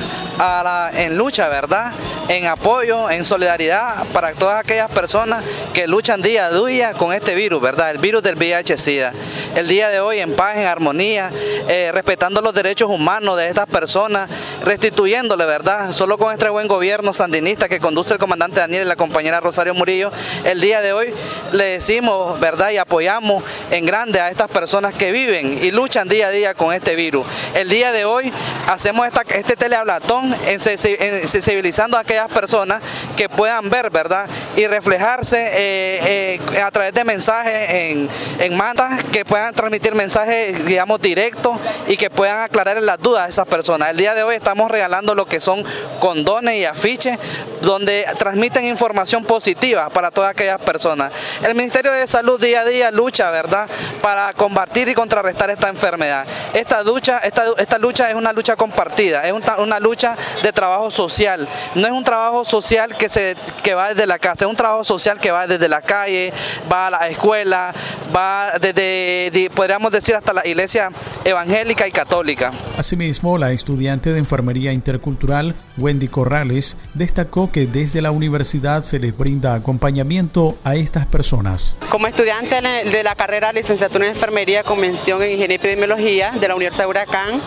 en 0.93 1.17
lucha, 1.17 1.49
¿verdad? 1.49 1.91
En 2.27 2.45
apoyo, 2.45 3.09
en 3.09 3.25
solidaridad 3.25 4.05
para 4.13 4.33
todas 4.33 4.59
aquellas 4.59 4.89
personas 4.91 5.43
que 5.73 5.87
luchan 5.87 6.21
día 6.21 6.45
a 6.45 6.51
día 6.51 6.93
con 6.93 7.11
este 7.11 7.33
virus, 7.33 7.61
¿verdad? 7.61 7.91
El 7.91 7.97
virus 7.97 8.21
del 8.21 8.35
VIH-Sida. 8.35 9.11
El 9.55 9.67
día 9.67 9.89
de 9.89 9.99
hoy 9.99 10.19
en 10.19 10.35
paz, 10.35 10.57
en 10.57 10.67
armonía, 10.67 11.31
eh, 11.67 11.89
respetando 11.91 12.39
los 12.41 12.53
derechos 12.53 12.89
humanos 12.89 13.35
de 13.37 13.47
estas 13.47 13.65
personas, 13.65 14.29
restituyéndole, 14.63 15.45
¿verdad? 15.45 15.91
Solo 15.91 16.19
con 16.19 16.31
este 16.31 16.47
buen 16.49 16.67
gobierno 16.67 17.13
sandinista 17.13 17.67
que 17.67 17.79
conduce 17.79 18.13
el 18.13 18.19
comandante 18.19 18.59
Daniel 18.59 18.83
y 18.83 18.87
la 18.87 18.95
compañera 18.95 19.41
Rosario 19.41 19.73
Murillo, 19.73 20.11
el 20.43 20.61
día 20.61 20.81
de 20.81 20.93
hoy 20.93 21.13
le 21.51 21.63
decimos, 21.65 22.39
¿verdad? 22.39 22.69
Y 22.69 22.77
apoyamos 22.77 23.43
en 23.71 23.85
grande 23.85 24.19
a 24.21 24.29
estas 24.29 24.49
personas 24.49 24.93
que 24.93 25.11
viven 25.11 25.59
y 25.63 25.71
luchan 25.71 26.07
día 26.07 26.27
a 26.27 26.31
día 26.31 26.53
con 26.53 26.71
este 26.73 26.95
virus. 26.95 27.25
El 27.55 27.69
día 27.69 27.91
de 27.91 28.05
hoy 28.05 28.31
hacemos 28.67 29.07
este 29.29 29.55
telehablatón 29.55 30.35
en, 30.45 30.59
sensibilizando 30.59 31.97
a 31.97 32.01
aquellas 32.01 32.29
personas 32.29 32.81
que 33.15 33.29
puedan 33.29 33.69
ver, 33.69 33.89
¿verdad? 33.89 34.27
Y 34.55 34.67
reflejarse 34.67 35.37
eh, 35.53 36.39
eh, 36.53 36.61
a 36.61 36.71
través 36.71 36.93
de 36.93 37.03
mensajes 37.03 37.69
en, 37.69 38.09
en 38.39 38.57
mantas, 38.57 39.03
que 39.05 39.23
puedan 39.23 39.53
transmitir 39.53 39.95
mensajes, 39.95 40.65
digamos, 40.65 40.99
directos 41.01 41.57
y 41.87 41.97
que 41.97 42.09
puedan 42.09 42.43
aclarar 42.43 42.81
las 42.81 42.99
dudas 42.99 43.25
a 43.25 43.29
esas 43.29 43.45
personas. 43.47 43.89
El 43.91 43.97
día 43.97 44.13
de 44.13 44.23
hoy 44.23 44.35
estamos 44.35 44.69
regalando 44.69 45.15
lo 45.15 45.25
que 45.25 45.39
son 45.39 45.63
condones 45.99 46.55
y 46.55 46.65
afiches 46.65 47.17
donde 47.61 48.05
transmiten 48.17 48.65
información 48.65 49.23
positiva 49.23 49.89
para 49.89 50.11
todas 50.11 50.31
aquellas 50.31 50.59
personas. 50.59 51.11
El 51.43 51.55
Ministerio 51.55 51.91
de 51.91 52.07
Salud 52.07 52.39
día 52.39 52.61
a 52.61 52.65
día 52.65 52.91
lucha, 52.91 53.29
¿verdad?, 53.31 53.67
para 54.01 54.33
combatir 54.33 54.87
y 54.87 54.93
contrarrestar 54.93 55.49
esta 55.49 55.69
enfermedad. 55.69 56.25
Esta 56.53 56.83
lucha, 56.83 57.19
esta, 57.19 57.43
esta 57.57 57.77
lucha 57.77 58.09
es 58.09 58.15
una 58.15 58.33
lucha 58.33 58.55
compartida, 58.55 59.27
es 59.27 59.33
una, 59.57 59.79
lucha 59.79 60.15
de 60.41 60.51
trabajo 60.51 60.89
social. 60.91 61.47
No 61.75 61.87
es 61.87 61.93
un 61.93 62.03
trabajo 62.03 62.45
social 62.45 62.95
que, 62.95 63.09
se, 63.09 63.35
que 63.63 63.73
va 63.73 63.89
desde 63.89 64.07
la 64.07 64.19
casa, 64.19 64.47
un 64.49 64.55
trabajo 64.55 64.83
social 64.83 65.19
que 65.19 65.31
va 65.31 65.47
desde 65.47 65.69
la 65.69 65.81
calle, 65.81 66.33
va 66.71 66.87
a 66.87 66.89
la 66.89 67.07
escuela, 67.07 67.73
va 68.15 68.51
desde, 68.59 69.49
podríamos 69.53 69.91
decir, 69.91 70.15
hasta 70.15 70.33
la 70.33 70.45
iglesia 70.45 70.91
evangélica 71.23 71.87
y 71.87 71.91
católica. 71.91 72.51
Asimismo, 72.77 73.37
la 73.37 73.51
estudiante 73.51 74.11
de 74.11 74.19
Enfermería 74.19 74.71
Intercultural, 74.73 75.55
Wendy 75.79 76.07
Corrales, 76.07 76.77
destacó 76.93 77.51
que 77.51 77.65
desde 77.65 78.01
la 78.01 78.11
universidad 78.11 78.83
se 78.83 78.99
les 78.99 79.17
brinda 79.17 79.53
acompañamiento 79.53 80.57
a 80.63 80.75
estas 80.75 81.05
personas. 81.05 81.75
Como 81.89 82.07
estudiante 82.07 82.61
de 82.61 83.03
la 83.03 83.15
carrera 83.15 83.51
licenciatura 83.53 84.05
en 84.05 84.11
Enfermería 84.11 84.63
con 84.63 84.79
mención 84.79 85.21
en 85.21 85.31
Ingeniería 85.31 85.55
y 85.55 85.59
Epidemiología 85.59 86.31
de 86.31 86.47
la 86.47 86.55
Universidad 86.55 86.85
de 86.85 86.89
Huracán, 86.89 87.41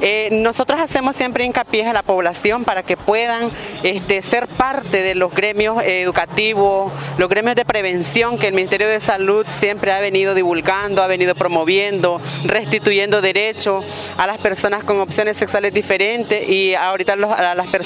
eh, 0.00 0.28
nosotros 0.30 0.80
hacemos 0.80 1.16
siempre 1.16 1.44
hincapié 1.44 1.86
a 1.86 1.92
la 1.92 2.02
población 2.02 2.64
para 2.64 2.84
que 2.84 2.96
puedan 2.96 3.50
este, 3.82 4.22
ser 4.22 4.46
parte 4.46 5.02
de 5.02 5.16
los 5.16 5.34
gremios 5.34 5.82
educativos, 5.84 6.92
los 7.16 7.28
gremios 7.28 7.56
de 7.56 7.64
prevención 7.64 8.38
que 8.38 8.46
el 8.46 8.54
Ministerio 8.54 8.88
de 8.88 9.00
Salud 9.00 9.44
siempre 9.48 9.90
ha 9.90 10.00
venido 10.00 10.34
divulgando, 10.34 11.02
ha 11.02 11.08
venido 11.08 11.34
promoviendo, 11.34 12.20
restituyendo 12.44 13.20
derechos 13.20 13.84
a 14.16 14.28
las 14.28 14.38
personas 14.38 14.84
con 14.84 15.00
opciones 15.00 15.36
sexuales 15.36 15.74
diferentes 15.74 16.48
y 16.48 16.74
ahorita 16.74 17.14
a 17.14 17.54
las 17.56 17.66
personas 17.66 17.77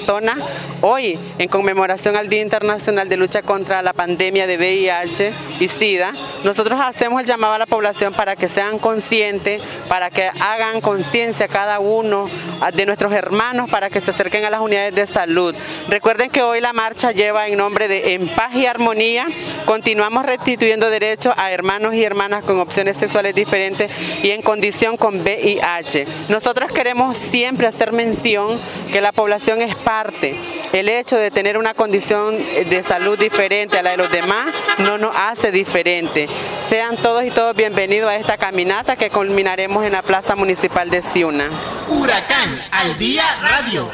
hoy 0.80 1.18
en 1.38 1.48
conmemoración 1.48 2.16
al 2.16 2.28
Día 2.28 2.40
Internacional 2.40 3.08
de 3.08 3.16
Lucha 3.16 3.42
contra 3.42 3.82
la 3.82 3.92
Pandemia 3.92 4.46
de 4.46 4.56
VIH 4.56 5.32
y 5.60 5.68
SIDA, 5.68 6.12
nosotros 6.44 6.80
hacemos 6.80 7.20
el 7.20 7.26
llamado 7.26 7.54
a 7.54 7.58
la 7.58 7.66
población 7.66 8.14
para 8.14 8.36
que 8.36 8.48
sean 8.48 8.78
conscientes, 8.78 9.62
para 9.88 10.10
que 10.10 10.24
hagan 10.40 10.80
conciencia 10.80 11.48
cada 11.48 11.78
uno 11.80 12.28
de 12.70 12.86
nuestros 12.86 13.12
hermanos 13.12 13.68
para 13.70 13.90
que 13.90 14.00
se 14.00 14.12
acerquen 14.12 14.44
a 14.44 14.50
las 14.50 14.60
unidades 14.60 14.94
de 14.94 15.06
salud. 15.06 15.54
Recuerden 15.88 16.30
que 16.30 16.42
hoy 16.42 16.60
la 16.60 16.72
marcha 16.72 17.10
lleva 17.10 17.48
en 17.48 17.58
nombre 17.58 17.88
de 17.88 18.14
En 18.14 18.28
Paz 18.28 18.54
y 18.54 18.66
Armonía. 18.66 19.26
Continuamos 19.64 20.24
restituyendo 20.24 20.88
derechos 20.88 21.34
a 21.36 21.50
hermanos 21.50 21.94
y 21.94 22.04
hermanas 22.04 22.44
con 22.44 22.60
opciones 22.60 22.96
sexuales 22.96 23.34
diferentes 23.34 23.90
y 24.22 24.30
en 24.30 24.42
condición 24.42 24.96
con 24.96 25.20
VIH. 25.20 26.06
Nosotros 26.28 26.70
queremos 26.70 27.16
siempre 27.16 27.66
hacer 27.66 27.92
mención 27.92 28.60
que 28.92 29.00
la 29.00 29.12
población 29.12 29.60
es 29.60 29.74
parte. 29.84 30.36
El 30.72 30.88
hecho 30.88 31.16
de 31.16 31.30
tener 31.30 31.58
una 31.58 31.74
condición 31.74 32.36
de 32.36 32.82
salud 32.82 33.18
diferente 33.18 33.78
a 33.78 33.82
la 33.82 33.90
de 33.90 33.96
los 33.96 34.10
demás 34.10 34.46
no 34.78 34.98
nos 34.98 35.14
hace 35.16 35.52
diferente. 35.52 36.28
Sean 36.66 36.96
todos 36.96 37.24
y 37.24 37.30
todos 37.30 37.54
bienvenidos 37.54 38.08
a 38.08 38.16
esta 38.16 38.36
caminata 38.36 38.96
que 38.96 39.10
culminaremos 39.10 39.84
en 39.84 39.92
la 39.92 40.02
Plaza 40.02 40.36
Municipal 40.36 40.90
de 40.90 41.02
Ciuna. 41.02 41.48
Huracán 41.88 42.58
al 42.70 42.98
Día 42.98 43.24
Radio. 43.42 43.90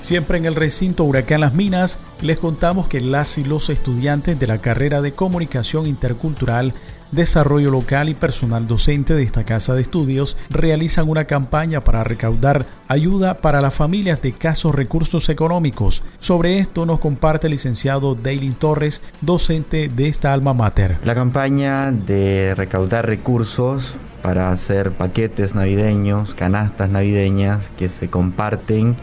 Siempre 0.00 0.38
en 0.38 0.46
el 0.46 0.54
recinto 0.54 1.04
Huracán 1.04 1.40
Las 1.40 1.52
Minas, 1.52 1.98
les 2.20 2.38
contamos 2.38 2.86
que 2.86 3.00
las 3.00 3.38
y 3.38 3.44
los 3.44 3.70
estudiantes 3.70 4.38
de 4.38 4.46
la 4.46 4.58
carrera 4.58 5.02
de 5.02 5.12
Comunicación 5.12 5.86
Intercultural 5.86 6.74
Desarrollo 7.12 7.70
Local 7.70 8.08
y 8.08 8.14
personal 8.14 8.66
docente 8.66 9.14
de 9.14 9.22
esta 9.22 9.44
casa 9.44 9.74
de 9.74 9.82
estudios 9.82 10.36
realizan 10.50 11.08
una 11.08 11.24
campaña 11.24 11.80
para 11.82 12.04
recaudar 12.04 12.66
ayuda 12.88 13.38
para 13.38 13.60
las 13.60 13.74
familias 13.74 14.22
de 14.22 14.32
casos 14.32 14.74
recursos 14.74 15.28
económicos. 15.28 16.02
Sobre 16.20 16.58
esto 16.58 16.86
nos 16.86 16.98
comparte 16.98 17.46
el 17.46 17.52
licenciado 17.52 18.14
Dailin 18.14 18.54
Torres, 18.54 19.02
docente 19.20 19.88
de 19.88 20.08
esta 20.08 20.32
alma 20.32 20.54
mater. 20.54 20.96
La 21.04 21.14
campaña 21.14 21.90
de 21.90 22.54
recaudar 22.56 23.06
recursos 23.06 23.94
para 24.22 24.50
hacer 24.50 24.90
paquetes 24.90 25.54
navideños, 25.54 26.34
canastas 26.34 26.90
navideñas 26.90 27.66
que 27.78 27.88
se 27.88 28.08
comparten 28.08 28.96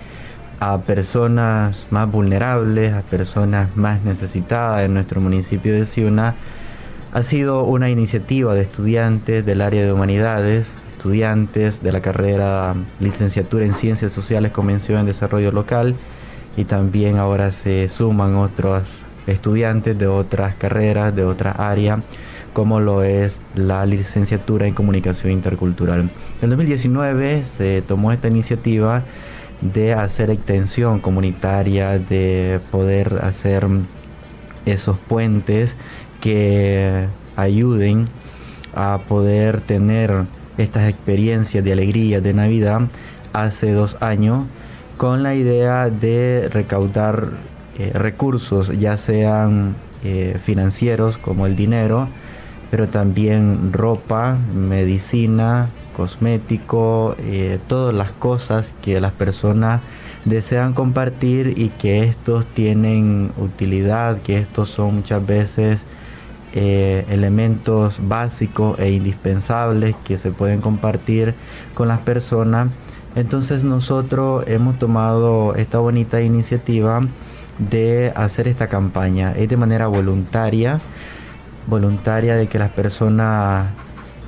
a 0.59 0.79
personas 0.79 1.85
más 1.89 2.11
vulnerables, 2.11 2.93
a 2.93 3.01
personas 3.01 3.75
más 3.75 4.03
necesitadas 4.03 4.83
en 4.83 4.93
nuestro 4.93 5.19
municipio 5.19 5.73
de 5.73 5.85
Ciuna, 5.85 6.35
ha 7.13 7.21
sido 7.21 7.63
una 7.63 7.91
iniciativa 7.91 8.56
de 8.56 8.63
estudiantes 8.63 9.45
del 9.45 9.62
área 9.62 9.86
de 9.86 9.93
humanidades, 9.93 10.65
estudiantes 10.97 11.84
de 11.84 11.91
la 11.91 12.02
carrera 12.02 12.73
licenciatura 12.99 13.65
en 13.65 13.76
Ciencias 13.76 14.12
Sociales, 14.12 14.52
Convención 14.52 14.99
en 14.99 15.06
Desarrollo 15.06 15.52
Local 15.52 15.95
y 16.58 16.65
también 16.65 17.17
ahora 17.17 17.52
se 17.52 17.88
suman 17.89 18.36
otros 18.36 18.82
estudiantes 19.28 19.97
de 19.97 20.08
otras 20.08 20.56
carreras, 20.56 21.15
de 21.15 21.23
otra 21.23 21.52
área, 21.52 21.99
como 22.52 22.80
lo 22.80 23.04
es 23.04 23.39
la 23.54 23.86
licenciatura 23.86 24.65
en 24.65 24.73
Comunicación 24.73 25.34
Intercultural. 25.34 26.10
En 26.41 26.49
2019 26.49 27.45
se 27.45 27.84
tomó 27.84 28.12
esta 28.12 28.28
iniciativa 28.28 29.04
de 29.62 29.93
hacer 29.93 30.32
extensión 30.32 30.99
comunitaria, 30.99 31.99
de 31.99 32.60
poder 32.71 33.19
hacer 33.21 33.67
esos 34.65 34.97
puentes 34.97 35.76
que 36.23 37.05
ayuden 37.36 38.07
a 38.73 38.97
poder 39.09 39.59
tener 39.59 40.23
estas 40.57 40.88
experiencias 40.88 41.65
de 41.65 41.73
alegría 41.73 42.21
de 42.21 42.33
Navidad 42.33 42.83
hace 43.33 43.73
dos 43.73 43.97
años 43.99 44.45
con 44.95 45.21
la 45.21 45.36
idea 45.36 45.89
de 45.89 46.49
recaudar 46.49 47.27
eh, 47.77 47.91
recursos, 47.93 48.69
ya 48.79 48.95
sean 48.95 49.75
eh, 50.05 50.39
financieros 50.45 51.17
como 51.17 51.45
el 51.45 51.57
dinero, 51.57 52.07
pero 52.71 52.88
también 52.88 53.73
ropa, 53.73 54.38
medicina, 54.55 55.67
cosmético, 55.93 57.17
eh, 57.19 57.59
todas 57.67 57.93
las 57.93 58.13
cosas 58.13 58.71
que 58.81 59.01
las 59.01 59.12
personas 59.12 59.81
desean 60.23 60.71
compartir 60.71 61.55
y 61.57 61.67
que 61.67 62.05
estos 62.05 62.45
tienen 62.45 63.31
utilidad, 63.36 64.21
que 64.21 64.38
estos 64.38 64.69
son 64.69 64.95
muchas 64.95 65.25
veces 65.25 65.81
eh, 66.53 67.05
elementos 67.09 67.95
básicos 67.99 68.77
e 68.79 68.91
indispensables 68.91 69.95
que 70.05 70.17
se 70.17 70.31
pueden 70.31 70.61
compartir 70.61 71.33
con 71.73 71.87
las 71.87 72.01
personas. 72.01 72.73
Entonces 73.15 73.63
nosotros 73.63 74.43
hemos 74.47 74.77
tomado 74.79 75.55
esta 75.55 75.79
bonita 75.79 76.21
iniciativa 76.21 77.01
de 77.57 78.11
hacer 78.15 78.47
esta 78.47 78.67
campaña. 78.67 79.33
Es 79.35 79.49
de 79.49 79.57
manera 79.57 79.87
voluntaria, 79.87 80.79
voluntaria 81.67 82.35
de 82.35 82.47
que 82.47 82.59
las 82.59 82.71
personas 82.71 83.67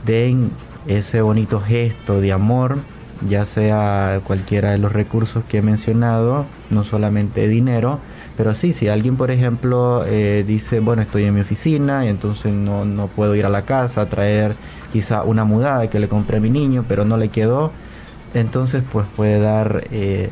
den 0.06 0.52
ese 0.88 1.22
bonito 1.22 1.60
gesto 1.60 2.22
de 2.22 2.32
amor, 2.32 2.78
ya 3.28 3.46
sea 3.46 4.20
cualquiera 4.24 4.72
de 4.72 4.78
los 4.78 4.92
recursos 4.92 5.44
que 5.46 5.60
he 5.60 5.62
mencionado, 5.62 6.46
no 6.70 6.84
solamente 6.84 7.48
dinero, 7.48 8.00
pero 8.38 8.54
sí, 8.54 8.74
si 8.74 8.88
alguien, 8.88 9.16
por 9.16 9.32
ejemplo, 9.32 10.04
eh, 10.06 10.44
dice, 10.46 10.80
bueno, 10.80 11.02
estoy 11.02 11.24
en 11.24 11.36
mi 11.36 11.42
oficina 11.42 12.06
y 12.06 12.10
entonces 12.10 12.54
no, 12.54 12.84
no 12.84 13.08
puedo 13.08 13.36
ir 13.36 13.46
a 13.46 13.50
la 13.50 13.62
casa 13.62 14.02
a 14.02 14.06
traer 14.08 14.56
quizá 14.92 15.24
una 15.24 15.46
mudada 15.46 15.90
que 15.90 16.00
le 16.00 16.10
compré 16.10 16.38
a 16.38 16.40
mi 16.42 16.50
niño, 16.50 16.84
pero 16.88 17.06
no 17.06 17.18
le 17.18 17.30
quedó, 17.30 17.72
entonces 18.34 18.84
pues 18.92 19.08
puede 19.16 19.40
dar 19.40 19.88
eh, 19.92 20.30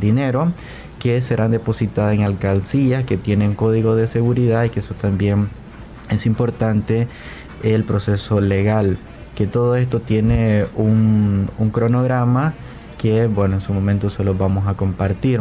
dinero 0.00 0.52
que 0.98 1.20
serán 1.20 1.50
depositadas 1.50 2.14
en 2.14 2.22
alcaldías 2.22 3.04
que 3.04 3.16
tienen 3.16 3.54
código 3.54 3.96
de 3.96 4.06
seguridad 4.06 4.64
y 4.64 4.70
que 4.70 4.80
eso 4.80 4.94
también 4.94 5.48
es 6.10 6.26
importante 6.26 7.08
el 7.62 7.84
proceso 7.84 8.40
legal. 8.40 8.98
Que 9.34 9.46
todo 9.46 9.76
esto 9.76 10.00
tiene 10.00 10.66
un, 10.76 11.48
un 11.58 11.70
cronograma 11.70 12.52
que 12.98 13.26
bueno 13.26 13.56
en 13.56 13.60
su 13.62 13.72
momento 13.72 14.10
se 14.10 14.22
los 14.22 14.38
vamos 14.38 14.68
a 14.68 14.74
compartir 14.74 15.40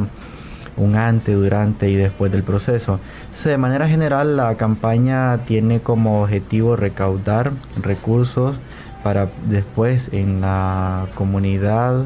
un 0.78 0.96
antes, 0.96 1.36
durante 1.36 1.90
y 1.90 1.96
después 1.96 2.32
del 2.32 2.44
proceso. 2.44 3.00
de 3.44 3.58
manera 3.58 3.88
general, 3.88 4.38
la 4.38 4.56
campaña 4.56 5.40
tiene 5.46 5.80
como 5.80 6.24
objetivo 6.24 6.76
recaudar 6.76 7.52
recursos 7.82 8.58
para 9.04 9.28
después 9.48 10.10
en 10.14 10.42
la 10.42 11.08
comunidad, 11.16 12.06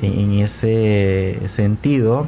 en 0.00 0.32
ese 0.32 1.38
sentido, 1.48 2.26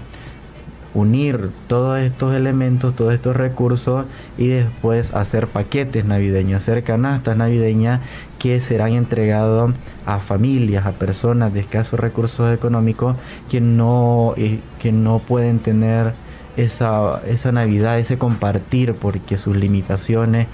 unir 0.97 1.51
todos 1.67 2.01
estos 2.01 2.35
elementos, 2.35 2.97
todos 2.97 3.13
estos 3.13 3.37
recursos 3.37 4.07
y 4.39 4.49
después 4.49 5.13
hacer 5.15 5.47
paquetes 5.47 6.07
navideños, 6.07 6.63
hacer 6.63 6.83
canastas 6.83 7.37
navideñas 7.37 8.01
que 8.39 8.61
serán 8.61 8.93
entregados 8.93 9.75
a 10.07 10.19
familias, 10.19 10.87
a 10.87 10.93
personas 10.93 11.53
de 11.53 11.61
escasos 11.61 12.01
recursos 12.01 12.53
económicos 12.55 13.17
que 13.51 13.61
no, 13.61 14.33
eh, 14.39 14.61
que 14.81 14.91
no 14.91 15.19
pueden 15.19 15.59
tener 15.59 16.15
esa, 16.57 17.21
esa 17.27 17.53
Navidad, 17.53 17.99
ese 17.99 18.17
compartir 18.17 18.95
porque 18.95 19.37
sus 19.37 19.55
limitaciones 19.55 20.47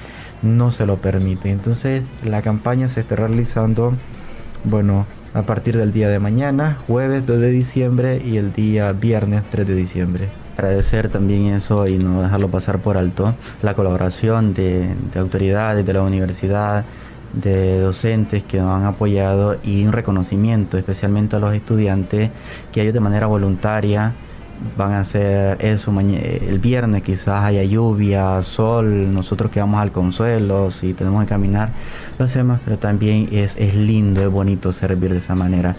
no 0.42 0.72
se 0.72 0.86
lo 0.86 0.96
permiten. 0.96 1.52
Entonces 1.52 2.02
la 2.24 2.42
campaña 2.42 2.88
se 2.88 2.98
está 2.98 3.14
realizando, 3.14 3.94
bueno, 4.64 5.06
a 5.34 5.42
partir 5.42 5.76
del 5.76 5.92
día 5.92 6.08
de 6.08 6.18
mañana, 6.18 6.76
jueves 6.86 7.26
2 7.26 7.40
de 7.40 7.50
diciembre 7.50 8.22
y 8.24 8.36
el 8.36 8.52
día 8.52 8.92
viernes 8.92 9.42
3 9.50 9.66
de 9.66 9.74
diciembre. 9.74 10.28
Agradecer 10.56 11.08
también 11.08 11.46
eso 11.54 11.86
y 11.86 11.96
no 11.96 12.22
dejarlo 12.22 12.48
pasar 12.48 12.78
por 12.78 12.98
alto, 12.98 13.34
la 13.62 13.74
colaboración 13.74 14.52
de, 14.52 14.94
autoridades 15.16 15.86
de 15.86 15.92
la 15.92 16.02
universidad, 16.02 16.84
de 17.32 17.80
docentes 17.80 18.42
que 18.42 18.58
nos 18.58 18.72
han 18.72 18.84
apoyado 18.84 19.56
y 19.64 19.84
un 19.86 19.92
reconocimiento 19.92 20.76
especialmente 20.76 21.36
a 21.36 21.38
los 21.38 21.54
estudiantes 21.54 22.30
que 22.70 22.82
ellos 22.82 22.92
de 22.92 23.00
manera 23.00 23.26
voluntaria 23.26 24.12
van 24.76 24.92
a 24.92 25.00
hacer 25.00 25.64
eso 25.64 25.92
el 26.00 26.58
viernes 26.58 27.02
quizás 27.02 27.44
haya 27.44 27.62
lluvia, 27.64 28.42
sol, 28.42 29.12
nosotros 29.12 29.50
que 29.50 29.60
vamos 29.60 29.80
al 29.80 29.92
consuelo, 29.92 30.70
si 30.70 30.94
tenemos 30.94 31.22
que 31.24 31.28
caminar, 31.28 31.70
lo 32.18 32.24
hacemos, 32.24 32.60
pero 32.64 32.78
también 32.78 33.28
es, 33.32 33.56
es 33.56 33.74
lindo, 33.74 34.22
es 34.22 34.30
bonito 34.30 34.72
servir 34.72 35.12
de 35.12 35.18
esa 35.18 35.34
manera. 35.34 35.74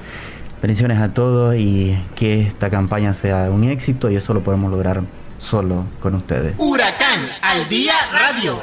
Bendiciones 0.62 1.00
a 1.00 1.10
todos 1.10 1.56
y 1.56 1.98
que 2.16 2.42
esta 2.42 2.70
campaña 2.70 3.14
sea 3.14 3.50
un 3.52 3.66
éxito 3.66 4.10
y 4.10 4.16
eso 4.16 4.34
lo 4.34 4.42
podemos 4.42 4.72
lograr 4.72 5.02
solo 5.38 5.84
con 6.02 6.16
ustedes. 6.16 6.56
Huracán 6.58 7.20
al 7.42 7.68
día 7.68 7.94
radio. 8.12 8.60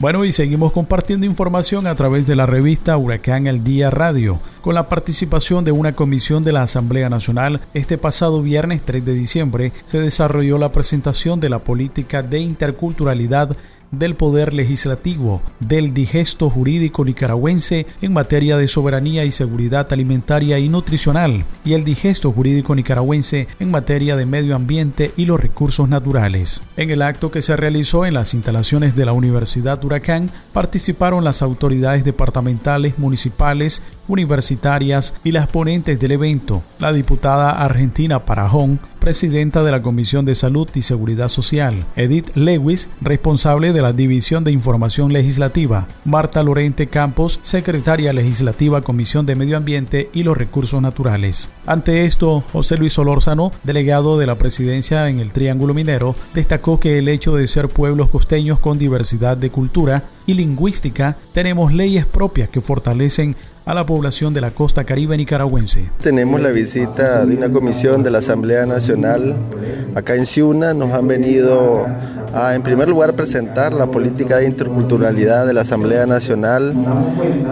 Bueno, 0.00 0.24
y 0.24 0.32
seguimos 0.32 0.72
compartiendo 0.72 1.24
información 1.24 1.86
a 1.86 1.94
través 1.94 2.26
de 2.26 2.34
la 2.34 2.46
revista 2.46 2.96
Huracán 2.96 3.46
al 3.46 3.62
Día 3.62 3.90
Radio, 3.90 4.40
con 4.60 4.74
la 4.74 4.88
participación 4.88 5.64
de 5.64 5.70
una 5.70 5.94
comisión 5.94 6.42
de 6.42 6.50
la 6.50 6.62
Asamblea 6.62 7.08
Nacional. 7.08 7.60
Este 7.74 7.96
pasado 7.96 8.42
viernes 8.42 8.82
3 8.82 9.04
de 9.04 9.14
diciembre 9.14 9.72
se 9.86 10.00
desarrolló 10.00 10.58
la 10.58 10.72
presentación 10.72 11.38
de 11.38 11.48
la 11.48 11.60
política 11.60 12.24
de 12.24 12.40
interculturalidad 12.40 13.56
del 13.98 14.14
Poder 14.14 14.54
Legislativo, 14.54 15.42
del 15.60 15.94
digesto 15.94 16.50
jurídico 16.50 17.04
nicaragüense 17.04 17.86
en 18.00 18.12
materia 18.12 18.56
de 18.56 18.68
soberanía 18.68 19.24
y 19.24 19.32
seguridad 19.32 19.92
alimentaria 19.92 20.58
y 20.58 20.68
nutricional, 20.68 21.44
y 21.64 21.74
el 21.74 21.84
digesto 21.84 22.32
jurídico 22.32 22.74
nicaragüense 22.74 23.48
en 23.58 23.70
materia 23.70 24.16
de 24.16 24.26
medio 24.26 24.56
ambiente 24.56 25.12
y 25.16 25.24
los 25.24 25.40
recursos 25.40 25.88
naturales. 25.88 26.62
En 26.76 26.90
el 26.90 27.02
acto 27.02 27.30
que 27.30 27.42
se 27.42 27.56
realizó 27.56 28.04
en 28.04 28.14
las 28.14 28.34
instalaciones 28.34 28.94
de 28.96 29.04
la 29.04 29.12
Universidad 29.12 29.82
Huracán 29.84 30.30
participaron 30.52 31.24
las 31.24 31.42
autoridades 31.42 32.04
departamentales, 32.04 32.98
municipales, 32.98 33.82
universitarias 34.08 35.14
y 35.24 35.32
las 35.32 35.46
ponentes 35.46 35.98
del 35.98 36.12
evento, 36.12 36.62
la 36.78 36.92
diputada 36.92 37.50
argentina 37.50 38.24
Parajón, 38.24 38.80
presidenta 39.04 39.62
de 39.62 39.70
la 39.70 39.82
Comisión 39.82 40.24
de 40.24 40.34
Salud 40.34 40.66
y 40.74 40.80
Seguridad 40.80 41.28
Social, 41.28 41.84
Edith 41.94 42.34
Lewis, 42.36 42.88
responsable 43.02 43.74
de 43.74 43.82
la 43.82 43.92
División 43.92 44.44
de 44.44 44.52
Información 44.52 45.12
Legislativa, 45.12 45.86
Marta 46.06 46.42
Lorente 46.42 46.86
Campos, 46.86 47.38
secretaria 47.42 48.14
legislativa 48.14 48.80
Comisión 48.80 49.26
de 49.26 49.34
Medio 49.34 49.58
Ambiente 49.58 50.08
y 50.14 50.22
los 50.22 50.38
Recursos 50.38 50.80
Naturales. 50.80 51.50
Ante 51.66 52.06
esto, 52.06 52.42
José 52.52 52.78
Luis 52.78 52.94
Solórzano, 52.94 53.52
delegado 53.62 54.18
de 54.18 54.26
la 54.26 54.36
presidencia 54.36 55.08
en 55.10 55.20
el 55.20 55.32
Triángulo 55.32 55.74
Minero, 55.74 56.16
destacó 56.32 56.80
que 56.80 56.98
el 56.98 57.08
hecho 57.08 57.36
de 57.36 57.46
ser 57.46 57.68
pueblos 57.68 58.08
costeños 58.08 58.58
con 58.58 58.78
diversidad 58.78 59.36
de 59.36 59.50
cultura 59.50 60.04
y 60.26 60.34
lingüística, 60.34 61.18
tenemos 61.34 61.74
leyes 61.74 62.06
propias 62.06 62.48
que 62.48 62.62
fortalecen 62.62 63.36
a 63.66 63.72
la 63.72 63.86
población 63.86 64.34
de 64.34 64.40
la 64.40 64.50
costa 64.50 64.84
caribe 64.84 65.16
nicaragüense. 65.16 65.90
Tenemos 66.02 66.40
la 66.40 66.50
visita 66.50 67.24
de 67.24 67.34
una 67.36 67.50
comisión 67.50 68.02
de 68.02 68.10
la 68.10 68.18
Asamblea 68.18 68.66
Nacional 68.66 69.34
acá 69.94 70.14
en 70.16 70.26
Ciuna. 70.26 70.74
Nos 70.74 70.92
han 70.92 71.08
venido 71.08 71.86
a, 72.34 72.54
en 72.54 72.62
primer 72.62 72.88
lugar, 72.88 73.14
presentar 73.14 73.72
la 73.72 73.86
política 73.86 74.36
de 74.36 74.46
interculturalidad 74.46 75.46
de 75.46 75.54
la 75.54 75.62
Asamblea 75.62 76.04
Nacional. 76.04 76.74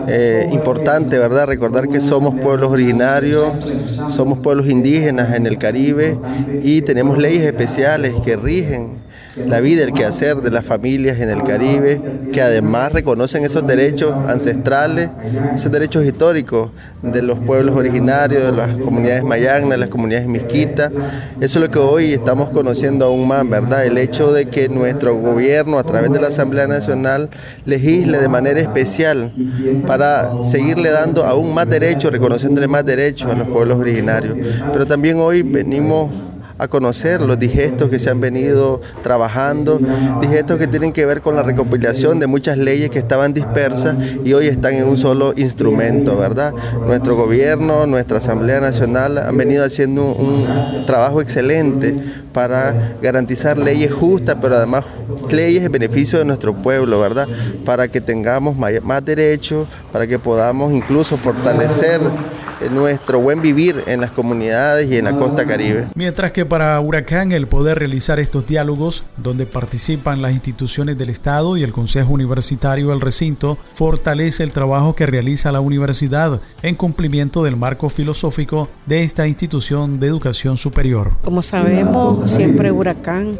Eh, 0.06 0.50
importante, 0.52 1.18
¿verdad? 1.18 1.46
Recordar 1.46 1.88
que 1.88 2.00
somos 2.00 2.38
pueblos 2.40 2.70
originarios, 2.70 3.48
somos 4.14 4.38
pueblos 4.38 4.68
indígenas 4.68 5.34
en 5.34 5.46
el 5.46 5.56
Caribe 5.56 6.18
y 6.62 6.82
tenemos 6.82 7.16
leyes 7.16 7.42
especiales 7.42 8.14
que 8.22 8.36
rigen 8.36 9.02
la 9.36 9.60
vida, 9.60 9.84
el 9.84 9.92
quehacer 9.92 10.36
de 10.36 10.50
las 10.50 10.64
familias 10.64 11.18
en 11.20 11.30
el 11.30 11.42
Caribe, 11.42 12.00
que 12.32 12.42
además 12.42 12.92
reconocen 12.92 13.44
esos 13.44 13.66
derechos 13.66 14.12
ancestrales, 14.28 15.10
esos 15.54 15.70
derechos 15.70 16.04
históricos 16.04 16.70
de 17.02 17.22
los 17.22 17.38
pueblos 17.38 17.76
originarios, 17.76 18.44
de 18.44 18.52
las 18.52 18.74
comunidades 18.74 19.24
mayagnas, 19.24 19.78
las 19.78 19.88
comunidades 19.88 20.28
misquitas. 20.28 20.92
Eso 21.40 21.58
es 21.58 21.64
lo 21.64 21.70
que 21.70 21.78
hoy 21.78 22.12
estamos 22.12 22.50
conociendo 22.50 23.06
aún 23.06 23.26
más, 23.26 23.48
¿verdad? 23.48 23.86
El 23.86 23.98
hecho 23.98 24.32
de 24.32 24.46
que 24.46 24.68
nuestro 24.68 25.16
gobierno, 25.16 25.78
a 25.78 25.84
través 25.84 26.12
de 26.12 26.20
la 26.20 26.28
Asamblea 26.28 26.66
Nacional, 26.66 27.30
legisle 27.64 28.18
de 28.18 28.28
manera 28.28 28.60
especial 28.60 29.32
para 29.86 30.42
seguirle 30.42 30.90
dando 30.90 31.24
aún 31.24 31.54
más 31.54 31.68
derechos, 31.68 32.12
reconociéndole 32.12 32.68
más 32.68 32.84
derechos 32.84 33.30
a 33.30 33.34
los 33.34 33.48
pueblos 33.48 33.78
originarios. 33.78 34.36
Pero 34.72 34.86
también 34.86 35.18
hoy 35.18 35.42
venimos 35.42 36.10
a 36.62 36.68
conocer 36.68 37.22
los 37.22 37.40
digestos 37.40 37.90
que 37.90 37.98
se 37.98 38.08
han 38.08 38.20
venido 38.20 38.80
trabajando, 39.02 39.80
digestos 40.20 40.58
que 40.58 40.68
tienen 40.68 40.92
que 40.92 41.04
ver 41.04 41.20
con 41.20 41.34
la 41.34 41.42
recopilación 41.42 42.20
de 42.20 42.28
muchas 42.28 42.56
leyes 42.56 42.88
que 42.88 43.00
estaban 43.00 43.34
dispersas 43.34 43.96
y 44.24 44.32
hoy 44.32 44.46
están 44.46 44.74
en 44.74 44.86
un 44.86 44.96
solo 44.96 45.34
instrumento, 45.36 46.16
¿verdad? 46.16 46.54
Nuestro 46.86 47.16
gobierno, 47.16 47.86
nuestra 47.86 48.18
Asamblea 48.18 48.60
Nacional 48.60 49.18
han 49.18 49.36
venido 49.36 49.64
haciendo 49.64 50.04
un 50.04 50.86
trabajo 50.86 51.20
excelente 51.20 51.96
para 52.32 52.96
garantizar 53.02 53.58
leyes 53.58 53.92
justas, 53.92 54.36
pero 54.40 54.54
además 54.54 54.84
leyes 55.32 55.64
en 55.64 55.72
beneficio 55.72 56.20
de 56.20 56.24
nuestro 56.24 56.54
pueblo, 56.54 57.00
¿verdad? 57.00 57.26
Para 57.64 57.88
que 57.88 58.00
tengamos 58.00 58.56
más 58.56 59.04
derechos, 59.04 59.66
para 59.90 60.06
que 60.06 60.20
podamos 60.20 60.72
incluso 60.72 61.16
fortalecer 61.16 62.00
nuestro 62.70 63.20
buen 63.20 63.42
vivir 63.42 63.82
en 63.86 64.00
las 64.00 64.10
comunidades 64.10 64.90
y 64.90 64.96
en 64.96 65.04
la 65.04 65.12
costa 65.12 65.46
caribe. 65.46 65.88
Mientras 65.94 66.32
que 66.32 66.44
para 66.44 66.78
Huracán 66.80 67.32
el 67.32 67.46
poder 67.46 67.78
realizar 67.78 68.20
estos 68.20 68.46
diálogos, 68.46 69.04
donde 69.16 69.46
participan 69.46 70.22
las 70.22 70.32
instituciones 70.32 70.98
del 70.98 71.10
Estado 71.10 71.56
y 71.56 71.62
el 71.62 71.72
Consejo 71.72 72.12
Universitario 72.12 72.90
del 72.90 73.00
recinto, 73.00 73.58
fortalece 73.74 74.42
el 74.42 74.52
trabajo 74.52 74.94
que 74.94 75.06
realiza 75.06 75.52
la 75.52 75.60
universidad 75.60 76.40
en 76.62 76.74
cumplimiento 76.74 77.42
del 77.44 77.56
marco 77.56 77.88
filosófico 77.88 78.68
de 78.86 79.04
esta 79.04 79.26
institución 79.26 80.00
de 80.00 80.06
educación 80.06 80.56
superior. 80.56 81.12
Como 81.22 81.42
sabemos, 81.42 82.30
siempre 82.30 82.72
Huracán 82.72 83.38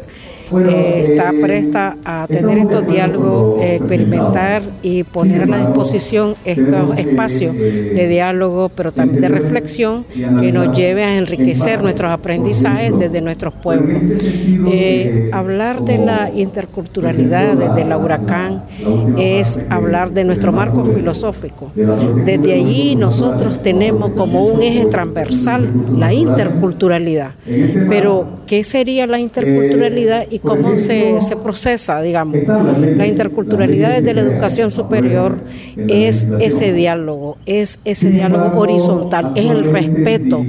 eh, 0.51 1.05
está 1.07 1.33
presta 1.41 1.97
a 2.05 2.27
tener 2.27 2.57
estos 2.57 2.87
diálogos, 2.87 3.61
eh, 3.61 3.75
experimentar 3.75 4.61
y 4.81 5.03
poner 5.03 5.43
a 5.43 5.45
la 5.45 5.57
disposición 5.57 6.35
estos 6.45 6.97
espacios 6.97 7.55
de 7.55 8.07
diálogo, 8.07 8.69
pero 8.69 8.91
también 8.91 9.21
de 9.21 9.29
reflexión 9.29 10.05
que 10.39 10.51
nos 10.51 10.75
lleve 10.77 11.03
a 11.03 11.17
enriquecer 11.17 11.81
nuestros 11.81 12.11
aprendizajes 12.11 12.97
desde 12.97 13.21
nuestros 13.21 13.53
pueblos. 13.53 14.01
Eh, 14.67 15.29
hablar 15.33 15.83
de 15.83 15.97
la 15.97 16.31
interculturalidad 16.33 17.55
desde 17.55 17.85
la 17.85 17.97
huracán 17.97 18.63
es 19.17 19.59
hablar 19.69 20.11
de 20.11 20.23
nuestro 20.23 20.51
marco 20.51 20.85
filosófico. 20.85 21.71
Desde 21.75 22.53
allí 22.53 22.95
nosotros 22.95 23.61
tenemos 23.61 24.11
como 24.15 24.45
un 24.45 24.61
eje 24.61 24.85
transversal 24.85 25.69
la 25.97 26.13
interculturalidad. 26.13 27.31
Pero, 27.89 28.41
¿qué 28.47 28.63
sería 28.63 29.07
la 29.07 29.19
interculturalidad 29.19 30.25
y 30.29 30.39
cómo 30.43 30.77
se, 30.77 31.21
se 31.21 31.35
procesa, 31.35 32.01
digamos? 32.01 32.37
La 32.45 33.07
interculturalidad 33.07 33.89
desde 33.89 34.13
la 34.13 34.21
educación 34.21 34.69
superior 34.69 35.37
es 35.87 36.29
ese 36.39 36.73
diálogo, 36.73 37.37
es 37.45 37.79
ese 37.85 38.09
diálogo 38.09 38.59
horizontal, 38.59 39.31
es 39.35 39.49
el 39.49 39.63
respeto, 39.63 40.45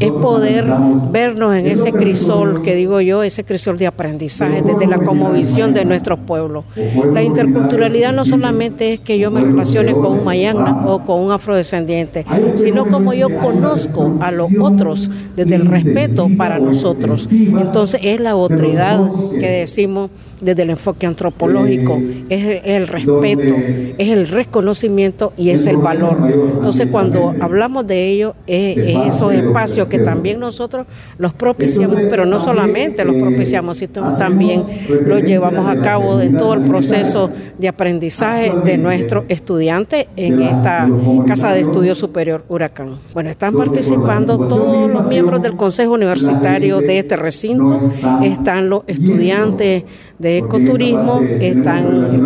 es 0.00 0.10
poder 0.10 0.64
vernos 1.10 1.54
en 1.54 1.66
ese 1.66 1.92
crisol 1.92 2.62
que 2.62 2.74
digo 2.74 3.00
yo, 3.00 3.22
ese 3.22 3.44
crisol 3.44 3.78
de 3.78 3.86
aprendizaje 3.86 4.62
desde 4.62 4.86
la 4.86 4.98
comovisión 4.98 5.72
de 5.72 5.84
nuestros 5.84 6.18
pueblos. 6.18 6.64
La 7.12 7.22
interculturalidad 7.22 8.12
no 8.12 8.24
solamente 8.24 8.94
es 8.94 9.00
que 9.00 9.18
yo 9.18 9.30
me 9.30 9.40
relacione 9.40 9.92
con 9.92 10.18
un 10.18 10.24
mayagna 10.24 10.84
o 10.86 11.00
con 11.00 11.20
un 11.20 11.32
afrodescendiente, 11.32 12.24
sino 12.54 12.86
como 12.86 13.12
yo 13.14 13.28
conozco 13.38 14.16
a 14.20 14.30
los 14.30 14.50
otros 14.60 15.10
desde 15.34 15.54
el 15.56 15.66
respeto 15.66 16.28
para 16.36 16.58
nosotros. 16.58 17.28
Entonces 17.30 18.00
es 18.04 18.20
la 18.20 18.36
otredad 18.36 19.00
que 19.38 19.48
decimos 19.48 20.10
desde 20.40 20.62
el 20.62 20.70
enfoque 20.70 21.06
antropológico, 21.06 22.00
es 22.28 22.60
el 22.64 22.86
respeto, 22.86 23.54
es 23.98 24.08
el 24.08 24.28
reconocimiento 24.28 25.32
y 25.36 25.50
es 25.50 25.66
el 25.66 25.78
valor. 25.78 26.18
Entonces 26.54 26.88
cuando 26.90 27.34
hablamos 27.40 27.86
de 27.86 28.08
ello, 28.08 28.34
es, 28.46 28.76
esos 29.08 29.32
espacios 29.32 29.87
que 29.88 29.98
también 29.98 30.40
nosotros 30.40 30.86
los 31.18 31.32
propiciamos, 31.34 31.96
pero 32.10 32.26
no 32.26 32.38
solamente 32.38 33.04
los 33.04 33.16
propiciamos, 33.16 33.78
sino 33.78 34.16
también 34.16 34.64
los 34.88 35.22
llevamos 35.22 35.68
a 35.68 35.80
cabo 35.80 36.20
en 36.20 36.36
todo 36.36 36.54
el 36.54 36.64
proceso 36.64 37.30
de 37.58 37.68
aprendizaje 37.68 38.52
de 38.64 38.78
nuestros 38.78 39.24
estudiantes 39.28 40.06
en 40.16 40.40
esta 40.40 40.88
Casa 41.26 41.52
de 41.52 41.60
Estudios 41.60 41.98
Superior 41.98 42.44
Huracán. 42.48 42.98
Bueno, 43.14 43.30
están 43.30 43.54
participando 43.54 44.38
todos 44.38 44.90
los 44.90 45.06
miembros 45.06 45.42
del 45.42 45.56
Consejo 45.56 45.92
Universitario 45.92 46.80
de 46.80 46.98
este 46.98 47.16
recinto, 47.16 47.90
están 48.22 48.68
los 48.68 48.82
estudiantes 48.86 49.84
de 50.18 50.38
ecoturismo, 50.38 51.20
están 51.40 52.20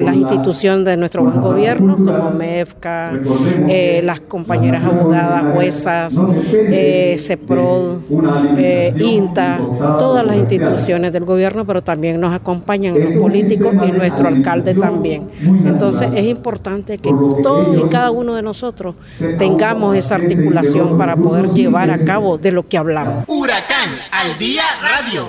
las 0.00 0.16
instituciones 0.16 0.84
de 0.86 0.96
nuestro 0.96 1.24
buen 1.24 1.40
gobierno, 1.40 1.96
como 1.96 2.30
MEFCA, 2.30 3.12
eh, 3.68 4.00
las 4.02 4.20
compañeras 4.20 4.82
abogadas, 4.84 5.54
juezas, 5.54 6.24
eh, 6.52 7.03
CEPROD, 7.18 8.00
eh, 8.58 8.94
INTA, 8.98 9.58
todas 9.98 10.24
las 10.24 10.36
instituciones 10.36 11.12
del 11.12 11.24
gobierno, 11.24 11.64
pero 11.64 11.82
también 11.82 12.20
nos 12.20 12.34
acompañan 12.34 12.98
los 12.98 13.14
políticos 13.14 13.74
y 13.86 13.92
nuestro 13.92 14.28
alcalde 14.28 14.74
también. 14.74 15.28
Entonces 15.64 16.08
es 16.14 16.24
importante 16.26 16.98
que 16.98 17.10
todos 17.42 17.76
y 17.78 17.88
cada 17.88 18.10
uno 18.10 18.34
de 18.34 18.42
nosotros 18.42 18.94
tengamos 19.38 19.96
esa 19.96 20.16
articulación 20.16 20.96
para 20.98 21.16
poder 21.16 21.48
llevar 21.50 21.90
a 21.90 22.04
cabo 22.04 22.38
de 22.38 22.52
lo 22.52 22.66
que 22.66 22.78
hablamos. 22.78 23.24
Huracán 23.28 23.90
al 24.10 24.38
día 24.38 24.62
radio. 24.82 25.28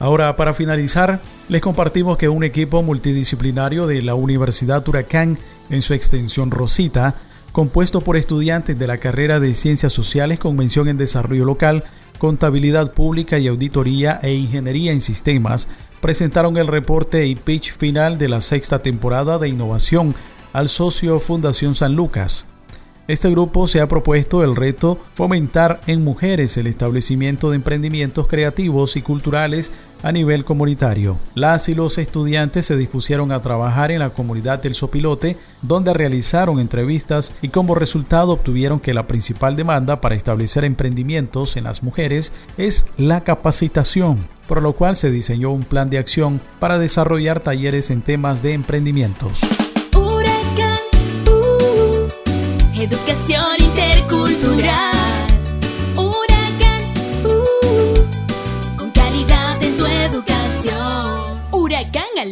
Ahora, 0.00 0.36
para 0.36 0.54
finalizar, 0.54 1.20
les 1.48 1.60
compartimos 1.60 2.16
que 2.16 2.28
un 2.28 2.44
equipo 2.44 2.82
multidisciplinario 2.82 3.86
de 3.86 4.00
la 4.02 4.14
Universidad 4.14 4.86
Huracán, 4.86 5.38
en 5.70 5.82
su 5.82 5.92
extensión 5.92 6.52
Rosita, 6.52 7.16
compuesto 7.58 8.02
por 8.02 8.16
estudiantes 8.16 8.78
de 8.78 8.86
la 8.86 8.98
carrera 8.98 9.40
de 9.40 9.52
Ciencias 9.52 9.92
Sociales 9.92 10.38
con 10.38 10.54
mención 10.54 10.86
en 10.86 10.96
Desarrollo 10.96 11.44
Local, 11.44 11.82
Contabilidad 12.18 12.92
Pública 12.92 13.36
y 13.40 13.48
Auditoría 13.48 14.20
e 14.22 14.32
Ingeniería 14.32 14.92
en 14.92 15.00
Sistemas, 15.00 15.66
presentaron 16.00 16.56
el 16.56 16.68
reporte 16.68 17.26
y 17.26 17.34
pitch 17.34 17.72
final 17.72 18.16
de 18.16 18.28
la 18.28 18.42
sexta 18.42 18.78
temporada 18.78 19.40
de 19.40 19.48
innovación 19.48 20.14
al 20.52 20.68
socio 20.68 21.18
Fundación 21.18 21.74
San 21.74 21.96
Lucas. 21.96 22.46
Este 23.08 23.28
grupo 23.28 23.66
se 23.66 23.80
ha 23.80 23.88
propuesto 23.88 24.44
el 24.44 24.54
reto 24.54 25.00
fomentar 25.14 25.80
en 25.88 26.04
mujeres 26.04 26.56
el 26.58 26.68
establecimiento 26.68 27.50
de 27.50 27.56
emprendimientos 27.56 28.28
creativos 28.28 28.96
y 28.96 29.02
culturales 29.02 29.72
a 30.02 30.12
nivel 30.12 30.44
comunitario. 30.44 31.18
Las 31.34 31.68
y 31.68 31.74
los 31.74 31.98
estudiantes 31.98 32.66
se 32.66 32.76
dispusieron 32.76 33.32
a 33.32 33.42
trabajar 33.42 33.90
en 33.90 34.00
la 34.00 34.10
comunidad 34.10 34.62
del 34.62 34.74
Sopilote, 34.74 35.36
donde 35.62 35.94
realizaron 35.94 36.60
entrevistas 36.60 37.32
y 37.42 37.48
como 37.48 37.74
resultado 37.74 38.32
obtuvieron 38.32 38.80
que 38.80 38.94
la 38.94 39.06
principal 39.06 39.56
demanda 39.56 40.00
para 40.00 40.14
establecer 40.14 40.64
emprendimientos 40.64 41.56
en 41.56 41.64
las 41.64 41.82
mujeres 41.82 42.32
es 42.56 42.86
la 42.96 43.24
capacitación, 43.24 44.28
por 44.46 44.62
lo 44.62 44.72
cual 44.74 44.96
se 44.96 45.10
diseñó 45.10 45.50
un 45.50 45.62
plan 45.62 45.90
de 45.90 45.98
acción 45.98 46.40
para 46.58 46.78
desarrollar 46.78 47.40
talleres 47.40 47.90
en 47.90 48.02
temas 48.02 48.42
de 48.42 48.52
emprendimientos. 48.52 49.40
Intercultural. 53.58 55.27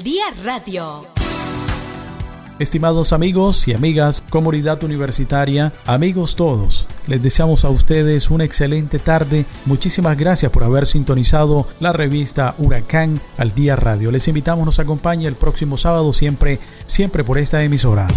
Día 0.03 0.25
radio. 0.45 1.07
Estimados 2.59 3.13
amigos 3.13 3.69
y 3.69 3.75
amigas, 3.75 4.23
comunidad 4.31 4.83
universitaria, 4.83 5.73
amigos 5.85 6.37
todos, 6.37 6.89
les 7.07 7.23
deseamos 7.23 7.65
a 7.65 7.69
ustedes 7.69 8.31
una 8.31 8.45
excelente 8.45 8.99
tarde. 8.99 9.45
Muchísimas 9.67 10.17
gracias 10.17 10.51
por 10.51 10.65
haber 10.65 10.87
sintonizado 10.87 11.67
la 11.81 11.93
revista 11.93 12.55
Huracán 12.59 13.21
al 13.37 13.55
Día 13.55 13.77
Radio. 13.77 14.11
Les 14.11 14.27
invitamos, 14.27 14.65
nos 14.65 14.79
acompañe 14.79 15.27
el 15.27 15.35
próximo 15.35 15.77
sábado 15.77 16.13
siempre, 16.13 16.59
siempre 16.87 17.25
por 17.25 17.39
esta 17.39 17.63
emisora. 17.63 18.09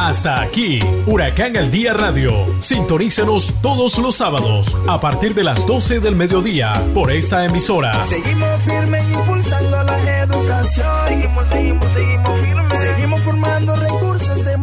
Hasta 0.00 0.40
aquí, 0.40 0.78
Huracán 1.04 1.58
al 1.58 1.70
Día 1.70 1.92
Radio. 1.92 2.46
Sintonícenos 2.60 3.54
todos 3.60 3.98
los 3.98 4.16
sábados 4.16 4.74
a 4.88 4.98
partir 4.98 5.34
de 5.34 5.44
las 5.44 5.66
12 5.66 6.00
del 6.00 6.16
mediodía 6.16 6.72
por 6.94 7.12
esta 7.12 7.44
emisora. 7.44 7.92
Seguimos 8.06 8.62
firmes 8.62 9.04
impulsando 9.12 9.82
la 9.82 10.20
educación. 10.20 10.86
Seguimos, 11.06 11.48
seguimos, 11.48 11.92
seguimos 11.92 12.40
firmes. 12.40 12.78
Seguimos 12.78 13.20
formando 13.20 13.76
recursos 13.76 14.42
de 14.42 14.56